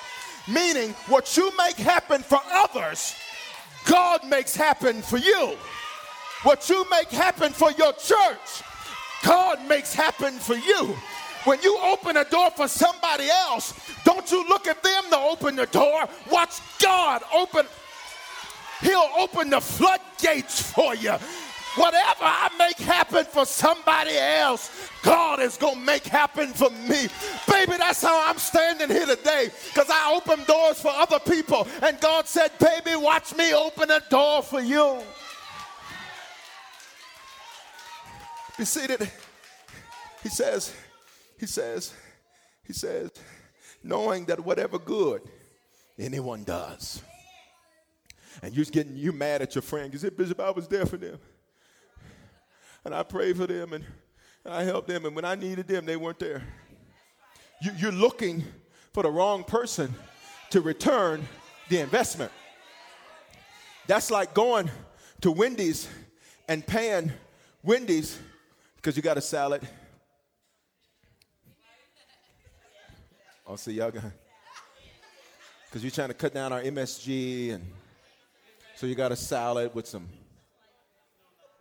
[0.48, 3.16] Meaning, what you make happen for others,
[3.86, 5.56] God makes happen for you.
[6.44, 8.64] What you make happen for your church,
[9.24, 10.96] God makes happen for you.
[11.44, 13.74] When you open a door for somebody else,
[14.04, 16.08] don't you look at them to open the door.
[16.32, 17.66] Watch God open.
[18.82, 21.16] He'll open the floodgates for you.
[21.76, 27.08] Whatever I make happen for somebody else, God is going to make happen for me.
[27.48, 31.66] Baby, that's how I'm standing here today because I opened doors for other people.
[31.82, 35.02] And God said, Baby, watch me open a door for you.
[38.58, 39.10] Be seated.
[40.24, 40.74] He says,
[41.40, 41.94] He says,
[42.68, 43.12] He says,
[43.82, 45.22] knowing that whatever good
[45.98, 47.02] anyone does,
[48.42, 49.94] and you're getting you mad at your friend.
[49.94, 51.18] You said, Bishop, I was there for them
[52.86, 53.86] and I prayed for them and,
[54.44, 55.06] I helped them.
[55.06, 56.42] And when I needed them, they weren't there.
[57.62, 58.44] You, you're looking
[58.92, 59.94] for the wrong person
[60.50, 61.28] to return
[61.70, 62.32] the investment.
[63.86, 64.72] That's like going
[65.22, 65.88] to Wendy's
[66.48, 67.12] and paying
[67.62, 68.18] Wendy's
[68.78, 69.62] because you got a salad.
[73.46, 74.04] I'll oh, see y'all got
[75.66, 77.66] because you're trying to cut down our MSG and
[78.76, 80.08] so you got a salad with some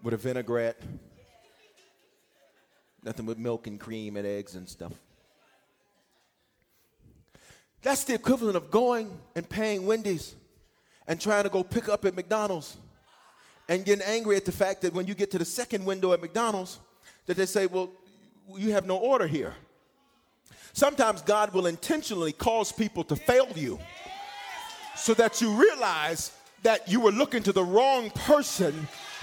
[0.02, 0.80] with a vinaigrette
[3.02, 4.92] Nothing but milk and cream and eggs and stuff.
[7.82, 10.34] That's the equivalent of going and paying Wendy's
[11.06, 12.76] and trying to go pick up at McDonald's
[13.68, 16.20] and getting angry at the fact that when you get to the second window at
[16.20, 16.78] McDonald's,
[17.26, 17.90] that they say, well,
[18.56, 19.54] you have no order here.
[20.72, 23.78] Sometimes God will intentionally cause people to fail you
[24.96, 26.32] so that you realize
[26.62, 28.72] that you were looking to the wrong person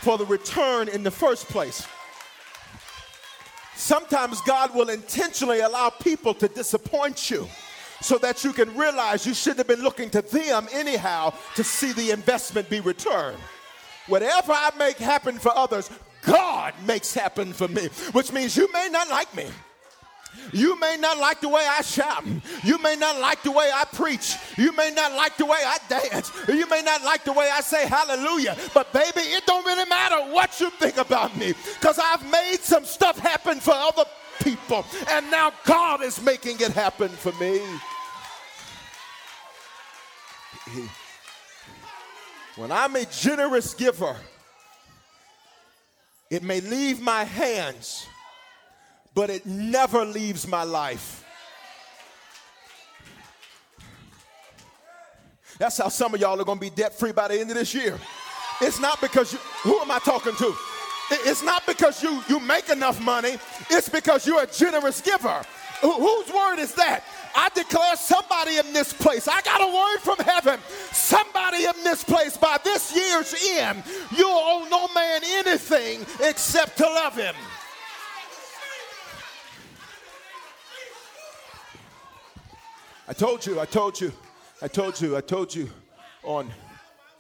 [0.02, 1.88] for the return in the first place.
[3.78, 7.48] Sometimes God will intentionally allow people to disappoint you
[8.02, 11.94] so that you can realize you should have been looking to them anyhow to see
[11.94, 13.38] the investment be returned.
[14.08, 15.92] Whatever I make happen for others,
[16.24, 19.46] God makes happen for me, which means you may not like me.
[20.54, 22.24] You may not like the way I shout.
[22.64, 24.36] You may not like the way I preach.
[24.58, 26.32] You may not like the way I dance.
[26.48, 28.56] You may not like the way I say hallelujah.
[28.74, 32.86] But baby, it don't really matter what you think about me because I've made some
[32.86, 34.06] stuff happen for other
[34.42, 34.86] people.
[35.10, 37.62] And now God is making it happen for me.
[42.56, 44.16] When I'm a generous giver,
[46.30, 48.08] it may leave my hands
[49.18, 51.26] but it never leaves my life.
[55.58, 57.56] That's how some of y'all are going to be debt free by the end of
[57.56, 57.98] this year.
[58.62, 60.54] It's not because you, who am I talking to?
[61.10, 63.38] It's not because you, you make enough money,
[63.72, 65.44] it's because you're a generous giver.
[65.82, 67.04] Wh- whose word is that?
[67.36, 70.60] I declare somebody in this place, I got a word from heaven.
[70.92, 73.82] Somebody in this place by this year's end,
[74.16, 77.34] you'll owe no man anything except to love him.
[83.10, 84.12] I told you, I told you,
[84.62, 85.70] I told you, I told you
[86.24, 86.52] on,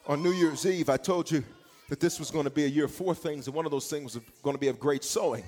[0.05, 1.45] on New Year's Eve, I told you
[1.87, 3.89] that this was going to be a year of four things, and one of those
[3.89, 5.45] things was going to be of great sowing.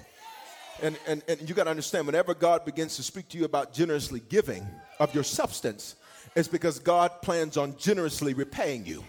[0.82, 3.74] And, and, and you got to understand, whenever God begins to speak to you about
[3.74, 4.66] generously giving
[4.98, 5.96] of your substance,
[6.38, 9.04] it's because God plans on generously repaying you.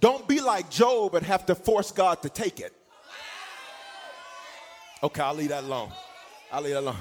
[0.00, 2.72] Don't be like Job and have to force God to take it.
[5.00, 5.92] Okay, I'll leave that alone.
[6.50, 6.96] I'll leave that alone.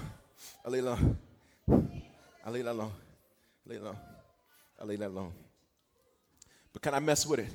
[0.63, 1.17] I'll leave that alone.
[2.45, 2.91] I leave that alone.
[3.65, 3.97] I leave that alone.
[4.79, 5.33] I leave that alone.
[6.71, 7.49] But can I mess with it?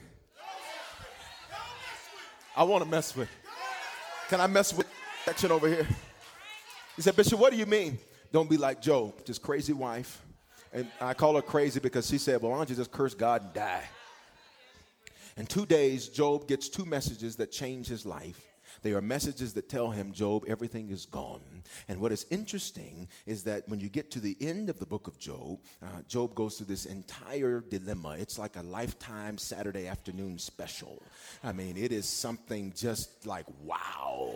[2.57, 3.29] I want to mess with.
[4.29, 4.87] Can I mess with
[5.25, 5.87] section over here?
[6.97, 7.99] He said, Bishop, what do you mean?
[8.33, 10.23] Don't be like Job, this crazy wife.
[10.73, 13.43] And I call her crazy because she said, Well, why don't you just curse God
[13.43, 13.85] and die?
[15.37, 18.50] In two days, Job gets two messages that change his life.
[18.83, 21.41] They are messages that tell him, Job, everything is gone.
[21.89, 25.07] And what is interesting is that when you get to the end of the book
[25.07, 28.17] of Job, uh, Job goes through this entire dilemma.
[28.19, 31.03] It's like a lifetime Saturday afternoon special.
[31.45, 34.35] I mean, it is something just like, wow.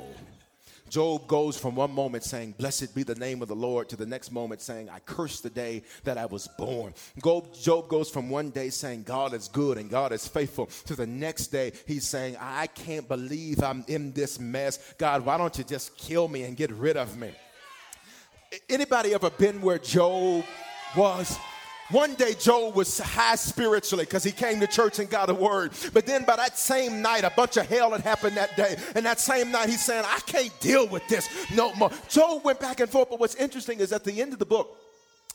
[0.89, 4.07] Job goes from one moment saying, Blessed be the name of the Lord, to the
[4.07, 6.95] next moment saying, I curse the day that I was born.
[7.23, 11.07] Job goes from one day saying, God is good and God is faithful, to the
[11.07, 14.95] next day he's saying, I can't believe I'm in this mess.
[14.99, 17.33] God, why don't you just kill me and get rid of me?
[18.69, 20.45] Anybody ever been where Job
[20.97, 21.39] was?
[21.91, 25.73] One day, Job was high spiritually because he came to church and got a word.
[25.93, 28.77] But then, by that same night, a bunch of hell had happened that day.
[28.95, 31.91] And that same night, he's saying, I can't deal with this no more.
[32.09, 33.11] Job went back and forth.
[33.11, 34.79] But what's interesting is at the end of the book,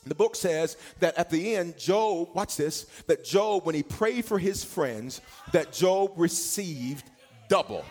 [0.04, 4.24] the book says that at the end, Job, watch this, that Job, when he prayed
[4.24, 5.20] for his friends,
[5.52, 7.04] that Job received
[7.48, 7.84] double.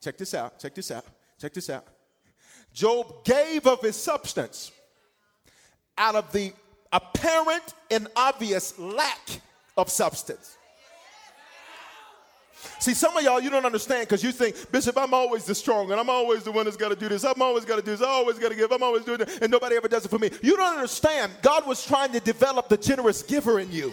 [0.00, 1.04] Check this out, check this out,
[1.40, 1.84] check this out.
[2.72, 4.70] Job gave of his substance
[5.98, 6.52] out of the
[6.92, 9.40] apparent and obvious lack
[9.76, 10.56] of substance.
[12.80, 15.90] See, some of y'all, you don't understand because you think, Bishop, I'm always the strong
[15.90, 17.24] and I'm always the one that's got to do this.
[17.24, 18.02] I'm always got to do this.
[18.02, 18.70] I always got to give.
[18.72, 19.38] I'm always doing it.
[19.42, 20.30] And nobody ever does it for me.
[20.42, 21.32] You don't understand.
[21.42, 23.92] God was trying to develop the generous giver in you.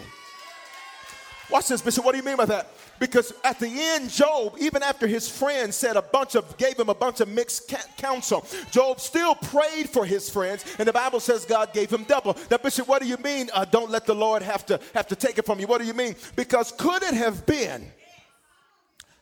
[1.50, 2.04] Watch this, Bishop.
[2.04, 2.70] What do you mean by that?
[2.98, 6.88] Because at the end, Job, even after his friends said a bunch of, gave him
[6.88, 11.20] a bunch of mixed ca- counsel, Job still prayed for his friends, and the Bible
[11.20, 12.36] says God gave him double.
[12.50, 13.50] Now, Bishop, what do you mean?
[13.52, 15.66] Uh, don't let the Lord have to have to take it from you.
[15.66, 16.16] What do you mean?
[16.36, 17.92] Because could it have been?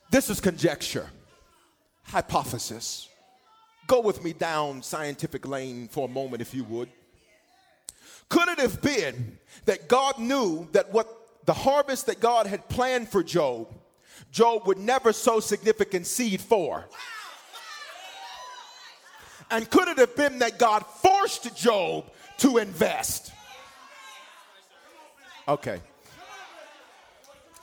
[0.09, 1.09] This is conjecture,
[2.03, 3.09] hypothesis.
[3.87, 6.89] Go with me down scientific lane for a moment, if you would.
[8.29, 11.07] Could it have been that God knew that what
[11.45, 13.73] the harvest that God had planned for Job,
[14.31, 16.85] Job would never sow significant seed for.
[19.51, 22.05] And could it have been that God forced Job
[22.39, 23.31] to invest?
[25.47, 25.79] Okay.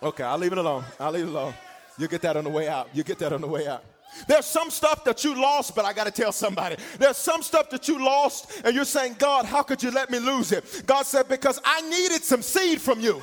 [0.03, 0.85] Okay, I'll leave it alone.
[0.99, 1.55] I'll leave it alone.
[1.99, 2.89] You get that on the way out.
[2.93, 3.85] You get that on the way out.
[4.29, 6.77] There's some stuff that you lost, but I got to tell somebody.
[6.99, 10.19] There's some stuff that you lost, and you're saying, God, how could you let me
[10.19, 10.85] lose it?
[10.87, 13.23] God said, Because I needed some seed from you.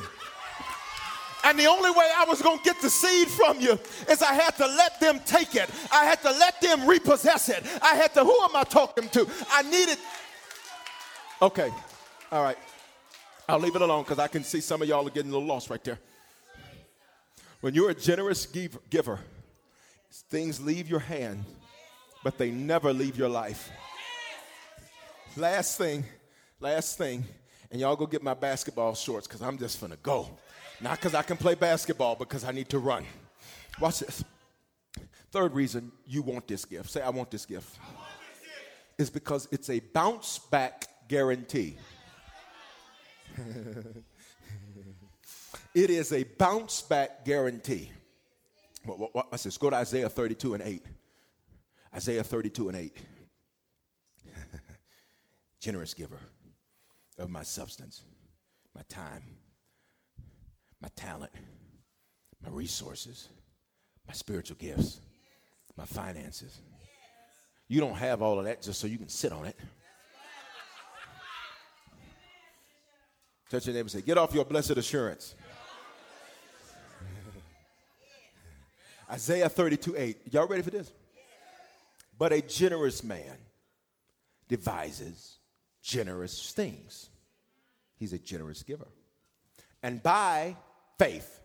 [1.43, 3.79] And the only way I was going to get the seed from you
[4.09, 5.69] is I had to let them take it.
[5.91, 7.63] I had to let them repossess it.
[7.81, 9.27] I had to, who am I talking to?
[9.51, 9.97] I needed.
[11.41, 11.69] Okay,
[12.31, 12.57] all right.
[13.47, 15.47] I'll leave it alone because I can see some of y'all are getting a little
[15.47, 15.97] lost right there.
[17.61, 19.19] When you're a generous giver,
[20.29, 21.43] things leave your hand,
[22.23, 23.69] but they never leave your life.
[25.35, 26.03] Last thing,
[26.59, 27.23] last thing,
[27.71, 30.29] and y'all go get my basketball shorts because I'm just gonna go.
[30.81, 33.05] Not because I can play basketball, because I need to run.
[33.79, 34.23] Watch this.
[35.31, 36.89] Third reason you want this gift.
[36.89, 37.77] Say, I want this gift.
[38.97, 41.77] Is because it's a bounce back guarantee.
[45.73, 47.91] it is a bounce back guarantee.
[48.83, 49.57] What's this?
[49.57, 50.85] Go to Isaiah 32 and 8.
[51.95, 52.97] Isaiah 32 and 8.
[55.59, 56.19] Generous giver
[57.17, 58.03] of my substance,
[58.75, 59.23] my time,
[60.81, 61.31] my talent,
[62.43, 63.29] my resources,
[64.07, 64.99] my spiritual gifts,
[65.77, 66.59] my finances.
[67.67, 69.55] You don't have all of that just so you can sit on it.
[73.49, 75.35] Touch your neighbor and say, Get off your blessed assurance.
[79.11, 80.17] Isaiah 32 8.
[80.31, 80.91] Y'all ready for this?
[82.17, 83.37] But a generous man
[84.47, 85.37] devises
[85.81, 87.09] generous things.
[87.95, 88.87] He's a generous giver.
[89.81, 90.55] And by
[90.99, 91.39] faith.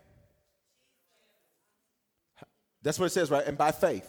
[2.83, 3.47] That's what it says, right?
[3.47, 4.09] And by faith.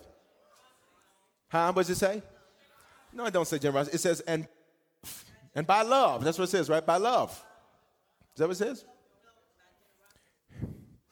[1.48, 2.22] How What does it say?
[3.14, 3.96] No, it don't say generosity.
[3.96, 4.46] It says, and,
[5.56, 6.26] and by love.
[6.26, 6.86] That's what it says, right?
[6.86, 7.32] By love.
[8.34, 8.84] Is that what it says?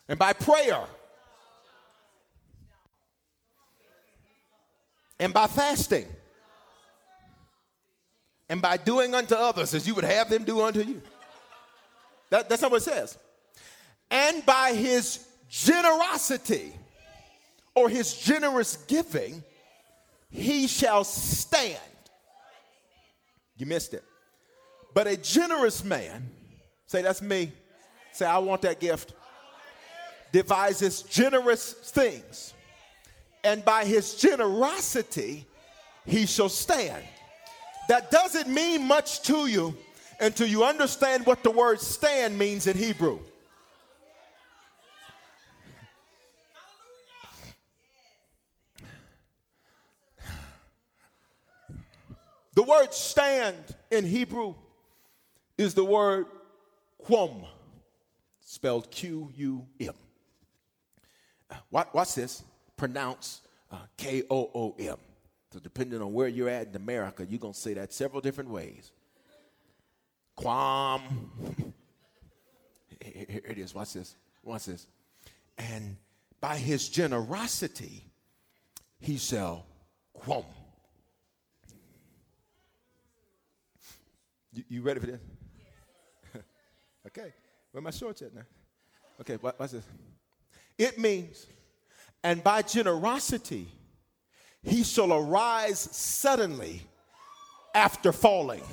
[0.10, 0.82] And by prayer.
[5.18, 6.08] And by fasting.
[8.50, 11.02] And by doing unto others as you would have them do unto you.
[12.30, 13.18] That, that's not what it says
[14.14, 16.72] and by his generosity
[17.74, 19.44] or his generous giving,
[20.30, 21.80] he shall stand.
[23.58, 24.04] You missed it.
[24.94, 26.30] But a generous man,
[26.86, 27.52] say, That's me.
[28.12, 29.14] Say, I want that gift.
[30.32, 32.54] devises generous things,
[33.44, 35.48] and by his generosity
[36.06, 37.04] he shall stand.
[37.90, 39.76] That doesn't mean much to you
[40.20, 43.20] until you understand what the word stand means in Hebrew.
[52.56, 53.58] The word stand
[53.90, 54.54] in Hebrew
[55.58, 56.28] is the word
[57.00, 57.46] quom,
[58.42, 59.94] spelled Q U M.
[61.72, 62.44] Watch this,
[62.78, 63.42] pronounce
[63.72, 64.98] uh, K O O M.
[65.52, 68.50] So, depending on where you're at in America, you're going to say that several different
[68.50, 68.92] ways.
[70.36, 71.02] Quam.
[73.04, 73.76] Here it is.
[73.76, 74.16] Watch this.
[74.44, 74.88] Watch this.
[75.58, 75.98] And
[76.42, 78.04] by his generosity,
[79.00, 79.66] he shall
[80.14, 80.46] quom.
[84.54, 85.22] You, you ready for this?
[87.08, 87.34] okay.
[87.72, 88.44] Where my shorts at now?
[89.22, 89.86] Okay, watch this.
[90.78, 91.48] It means,
[92.24, 93.68] and by generosity,
[94.64, 96.82] he shall arise suddenly
[97.74, 98.64] after falling.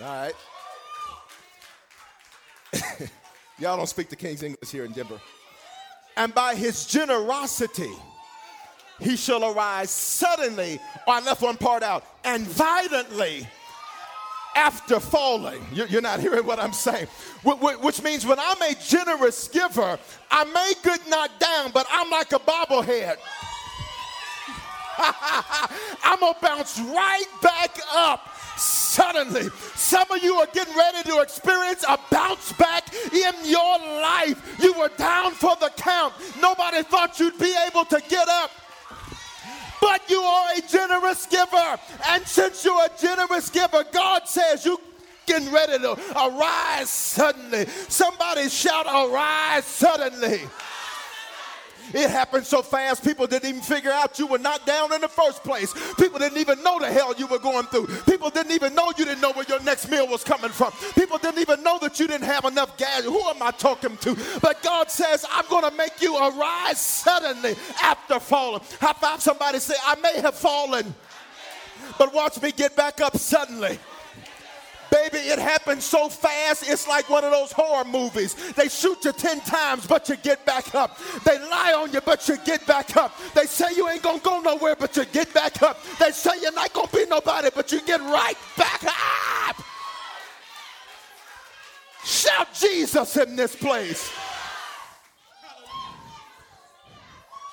[0.00, 0.34] All right.
[3.58, 5.20] Y'all don't speak the King's English here in Denver.
[6.16, 7.90] And by his generosity,
[9.00, 13.46] he shall arise suddenly, or I left one part out, and violently
[14.54, 15.64] after falling.
[15.72, 17.06] You're not hearing what I'm saying.
[17.44, 19.98] Which means when I'm a generous giver,
[20.30, 23.16] I may get knocked down, but I'm like a bobblehead.
[26.02, 29.48] I'm gonna bounce right back up suddenly.
[29.76, 34.58] Some of you are getting ready to experience a bounce back in your life.
[34.60, 36.14] You were down for the count.
[36.40, 38.50] Nobody thought you'd be able to get up
[39.80, 41.78] but you are a generous giver.
[42.08, 44.78] And since you're a generous giver, God says you
[45.26, 47.66] getting ready to arise suddenly.
[47.88, 50.40] Somebody shout, arise suddenly.
[51.94, 55.08] It happened so fast, people didn't even figure out you were not down in the
[55.08, 55.72] first place.
[55.94, 57.86] People didn't even know the hell you were going through.
[58.04, 60.72] People didn't even know you didn't know where your next meal was coming from.
[60.94, 63.04] People didn't even know that you didn't have enough gas.
[63.04, 64.16] Who am I talking to?
[64.40, 68.62] But God says, I'm going to make you arise suddenly after falling.
[68.80, 70.94] High five somebody say, I may have fallen,
[71.98, 73.78] but watch me get back up suddenly.
[74.90, 78.34] Baby, it happens so fast, it's like one of those horror movies.
[78.52, 80.98] They shoot you 10 times, but you get back up.
[81.24, 83.14] They lie on you, but you get back up.
[83.34, 85.78] They say you ain't gonna go nowhere, but you get back up.
[85.98, 89.56] They say you're not gonna be nobody, but you get right back up.
[92.04, 94.10] Shout Jesus in this place.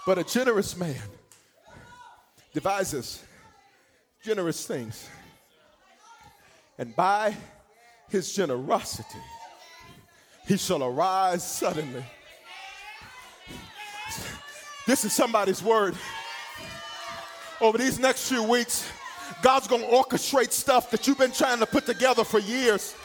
[0.06, 1.02] But a generous man
[2.54, 3.24] devises
[4.24, 5.10] generous things
[6.78, 7.36] and by
[8.10, 9.20] his generosity,
[10.48, 12.04] he shall arise suddenly.
[14.86, 15.96] This is somebody's word.
[17.60, 18.88] Over these next few weeks,
[19.42, 22.96] God's to orchestrate stuff that you've been trying to put together for years.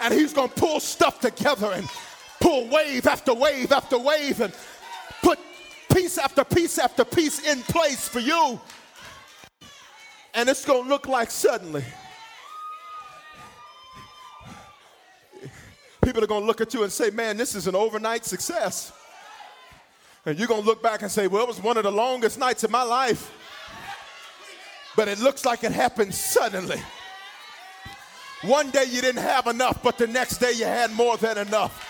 [0.00, 1.86] And He's to pull stuff together and
[2.40, 4.52] pull wave after wave after wave and
[5.22, 5.38] put
[5.92, 8.60] piece after piece after piece in place for you.
[10.34, 11.84] And it's to look like suddenly.
[16.06, 18.92] People are going to look at you and say, man, this is an overnight success.
[20.24, 22.38] And you're going to look back and say, well, it was one of the longest
[22.38, 23.32] nights of my life.
[24.94, 26.80] But it looks like it happened suddenly.
[28.42, 31.82] One day you didn't have enough, but the next day you had more than enough.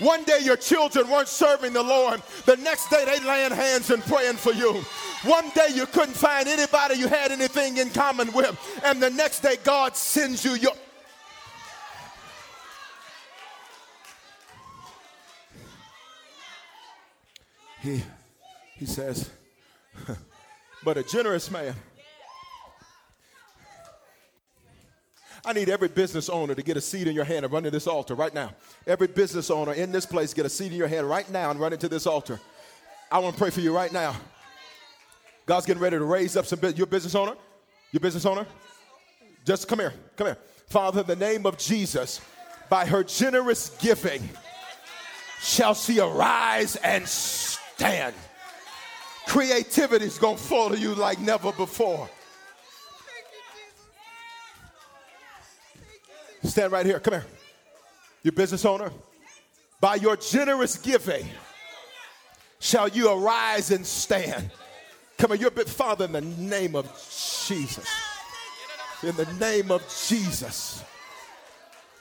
[0.00, 2.22] One day your children weren't serving the Lord.
[2.46, 4.82] The next day they laying hands and praying for you.
[5.22, 8.58] One day you couldn't find anybody you had anything in common with.
[8.82, 10.72] And the next day God sends you your
[17.80, 18.02] he,
[18.76, 19.30] he says,
[20.84, 21.74] but a generous man.
[25.44, 27.70] I need every business owner to get a seed in your hand and run to
[27.70, 28.52] this altar right now.
[28.86, 31.58] Every business owner in this place, get a seed in your hand right now and
[31.58, 32.38] run into this altar.
[33.10, 34.14] I want to pray for you right now.
[35.46, 36.78] God's getting ready to raise up some business.
[36.78, 37.34] Your business owner?
[37.92, 38.46] Your business owner?
[39.44, 39.94] Just come here.
[40.16, 40.38] Come here.
[40.68, 42.20] Father, in the name of Jesus,
[42.68, 44.28] by her generous giving,
[45.40, 47.08] shall she arise and
[47.80, 48.14] stand.
[49.26, 52.08] Creativity is going to follow you like never before.
[56.44, 57.00] Stand right here.
[57.00, 57.26] Come here.
[58.22, 58.90] Your business owner.
[59.80, 61.24] By your generous giving
[62.58, 64.50] shall you arise and stand.
[65.16, 66.86] Come here, your father in the name of
[67.46, 67.88] Jesus.
[69.02, 70.84] In the name of Jesus.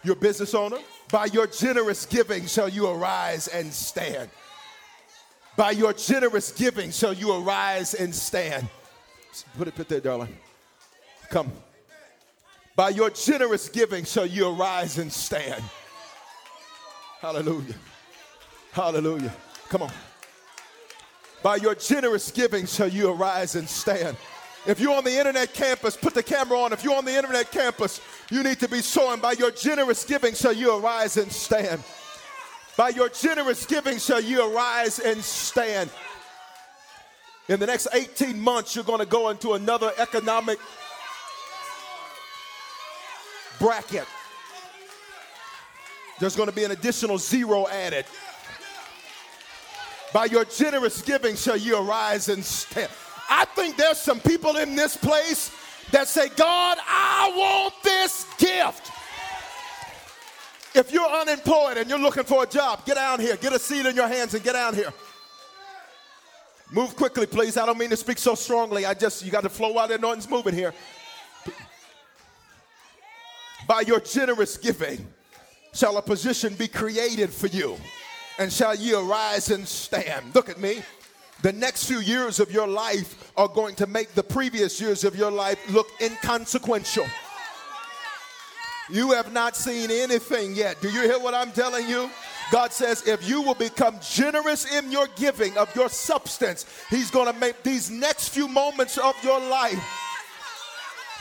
[0.04, 0.80] Your business owner,
[1.12, 4.30] By your generous giving shall you arise and stand.
[5.60, 8.70] By your generous giving shall you arise and stand.
[9.58, 10.34] Put it, put there, darling.
[11.30, 11.52] Come.
[12.78, 15.62] By your generous giving shall you arise and stand.
[17.20, 17.76] Hallelujah.
[18.72, 19.36] Hallelujah.
[19.68, 19.92] Come on.
[21.44, 24.16] By your generous giving shall you arise and stand.
[24.66, 26.72] If you're on the internet campus, put the camera on.
[26.72, 28.00] If you're on the internet campus,
[28.32, 29.20] you need to be sowing.
[29.20, 31.84] By your generous giving shall you arise and stand.
[32.80, 35.90] By your generous giving shall you arise and stand.
[37.50, 40.60] In the next 18 months, you're going to go into another economic
[43.60, 44.06] bracket.
[46.22, 48.06] There's going to be an additional zero added.
[50.14, 52.90] By your generous giving shall you arise and stand.
[53.30, 55.52] I think there's some people in this place
[55.92, 58.90] that say, God, I want this gift.
[60.76, 63.86] If you're unemployed and you're looking for a job, get down here, get a seat
[63.86, 64.94] in your hands and get down here.
[66.72, 67.58] Move quickly, please.
[67.58, 68.86] I don't mean to speak so strongly.
[68.86, 69.98] I just, you got to flow while there.
[69.98, 70.74] Nothing's moving here.
[73.68, 75.08] By your generous giving
[75.74, 77.78] shall a position be created for you,
[78.38, 80.34] and shall ye arise and stand.
[80.34, 80.82] Look at me.
[81.42, 85.16] The next few years of your life are going to make the previous years of
[85.16, 87.06] your life look inconsequential.
[88.92, 90.82] You have not seen anything yet.
[90.82, 92.10] Do you hear what I'm telling you?
[92.52, 97.32] God says, if you will become generous in your giving of your substance, He's going
[97.32, 99.80] to make these next few moments of your life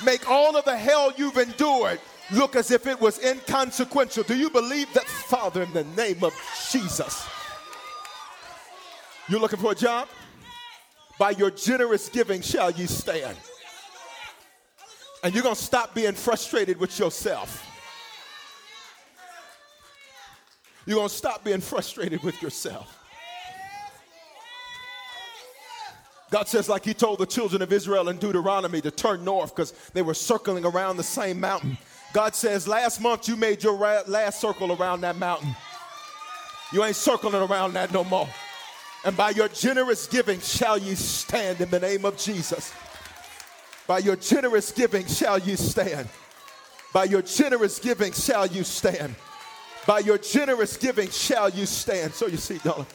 [0.04, 2.00] make all of the hell you've endured
[2.30, 4.22] look as if it was inconsequential.
[4.22, 6.34] Do you believe that, Father, in the name of
[6.70, 7.26] Jesus?
[9.28, 10.08] You're looking for a job?
[11.18, 13.36] By your generous giving shall you stand.
[15.22, 17.64] And you're going to stop being frustrated with yourself.
[20.86, 22.94] You're going to stop being frustrated with yourself.
[26.30, 29.72] God says, like He told the children of Israel in Deuteronomy to turn north because
[29.92, 31.78] they were circling around the same mountain.
[32.12, 33.74] God says, last month you made your
[34.06, 35.54] last circle around that mountain.
[36.72, 38.28] You ain't circling around that no more.
[39.04, 42.72] And by your generous giving shall ye stand in the name of Jesus.
[43.88, 46.08] By your generous giving shall you stand.
[46.92, 49.16] By your generous giving shall you stand.
[49.86, 52.12] By your generous giving shall you stand.
[52.12, 52.86] So you see, darling.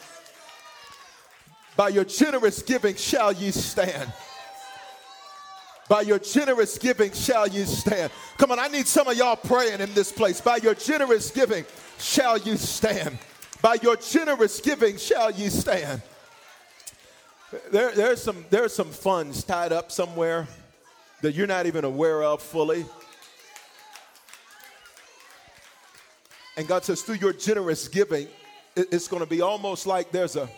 [1.76, 4.12] By your generous giving shall you stand.
[5.88, 8.12] By your generous giving shall you stand.
[8.38, 10.40] Come on, I need some of y'all praying in this place.
[10.40, 11.64] By your generous giving
[11.98, 13.18] shall you stand.
[13.60, 16.02] By your generous giving shall you stand.
[17.72, 20.46] There, there's, some, there's some funds tied up somewhere
[21.24, 22.84] that you're not even aware of fully.
[26.58, 28.28] And God says, through your generous giving,
[28.76, 30.48] it's going to be almost like there's a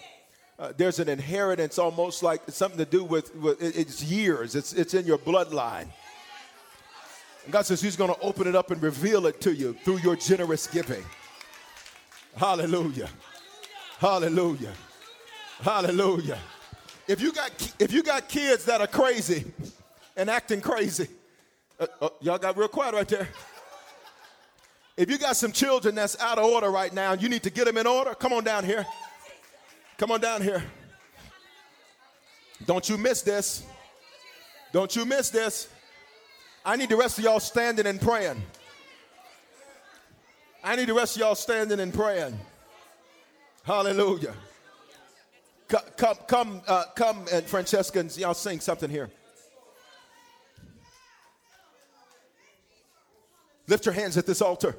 [0.58, 4.94] uh, there's an inheritance almost like something to do with, with it's years, it's, it's
[4.94, 5.86] in your bloodline.
[7.44, 9.98] And God says He's going to open it up and reveal it to you through
[9.98, 11.04] your generous giving.
[12.36, 13.10] Hallelujah.
[13.98, 14.72] Hallelujah.
[15.60, 16.38] Hallelujah.
[17.06, 19.44] If you got if you got kids that are crazy
[20.16, 21.08] and acting crazy,
[21.78, 23.28] uh, uh, y'all got real quiet right there.
[24.96, 27.66] If you got some children that's out of order right now, you need to get
[27.66, 28.14] them in order.
[28.14, 28.86] Come on down here.
[29.98, 30.62] Come on down here.
[32.64, 33.62] Don't you miss this.
[34.72, 35.68] Don't you miss this.
[36.64, 38.42] I need the rest of y'all standing and praying.
[40.64, 42.38] I need the rest of y'all standing and praying.
[43.62, 44.34] Hallelujah.
[45.68, 49.10] Come, come, uh, come and Francescans, y'all sing something here.
[53.68, 54.76] Lift your hands at this altar.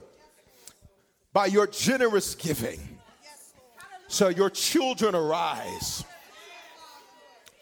[1.34, 2.80] By your generous giving,
[4.08, 6.04] so your children arise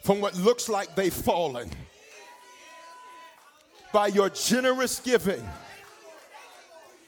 [0.03, 1.69] from what looks like they've fallen
[3.95, 5.41] by your generous giving.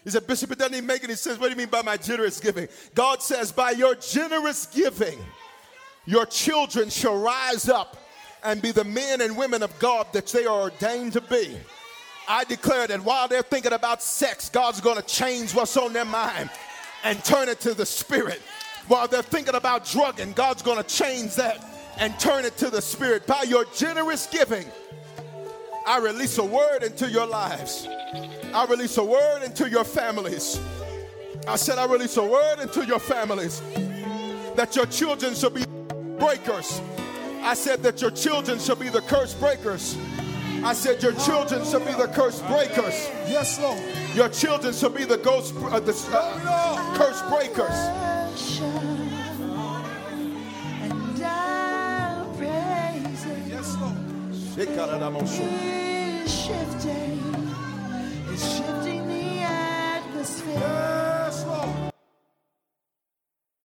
[0.05, 1.38] He said, Bishop, it doesn't even make any sense.
[1.38, 2.70] What do you mean by my generous giving?
[2.95, 5.20] God says, by your generous giving,
[6.05, 7.97] your children shall rise up
[8.41, 11.57] and be the men and women of God that they are ordained to be.
[12.28, 16.05] I declare that while they're thinking about sex, God's going to change what's on their
[16.05, 16.49] mind
[17.03, 18.41] and turn it to the spirit
[18.88, 21.63] while they're thinking about drugging, God's going to change that
[21.99, 23.28] and turn it to the Spirit.
[23.28, 24.65] By your generous giving,
[25.86, 27.88] I release a word into your lives.
[28.53, 30.59] I release a word into your families.
[31.47, 33.61] I said, I release a word into your families
[34.55, 35.65] that your children shall be
[36.17, 36.82] breakers.
[37.41, 39.97] I said that your children shall be the curse breakers.
[40.64, 43.10] I said, Your children shall be the curse breakers.
[43.28, 43.80] Yes, Lord.
[44.16, 47.70] Your children shall be the ghost, uh, the uh, curse breakers.
[50.82, 53.47] And I'll praise it.
[53.47, 53.95] Yes, Lord.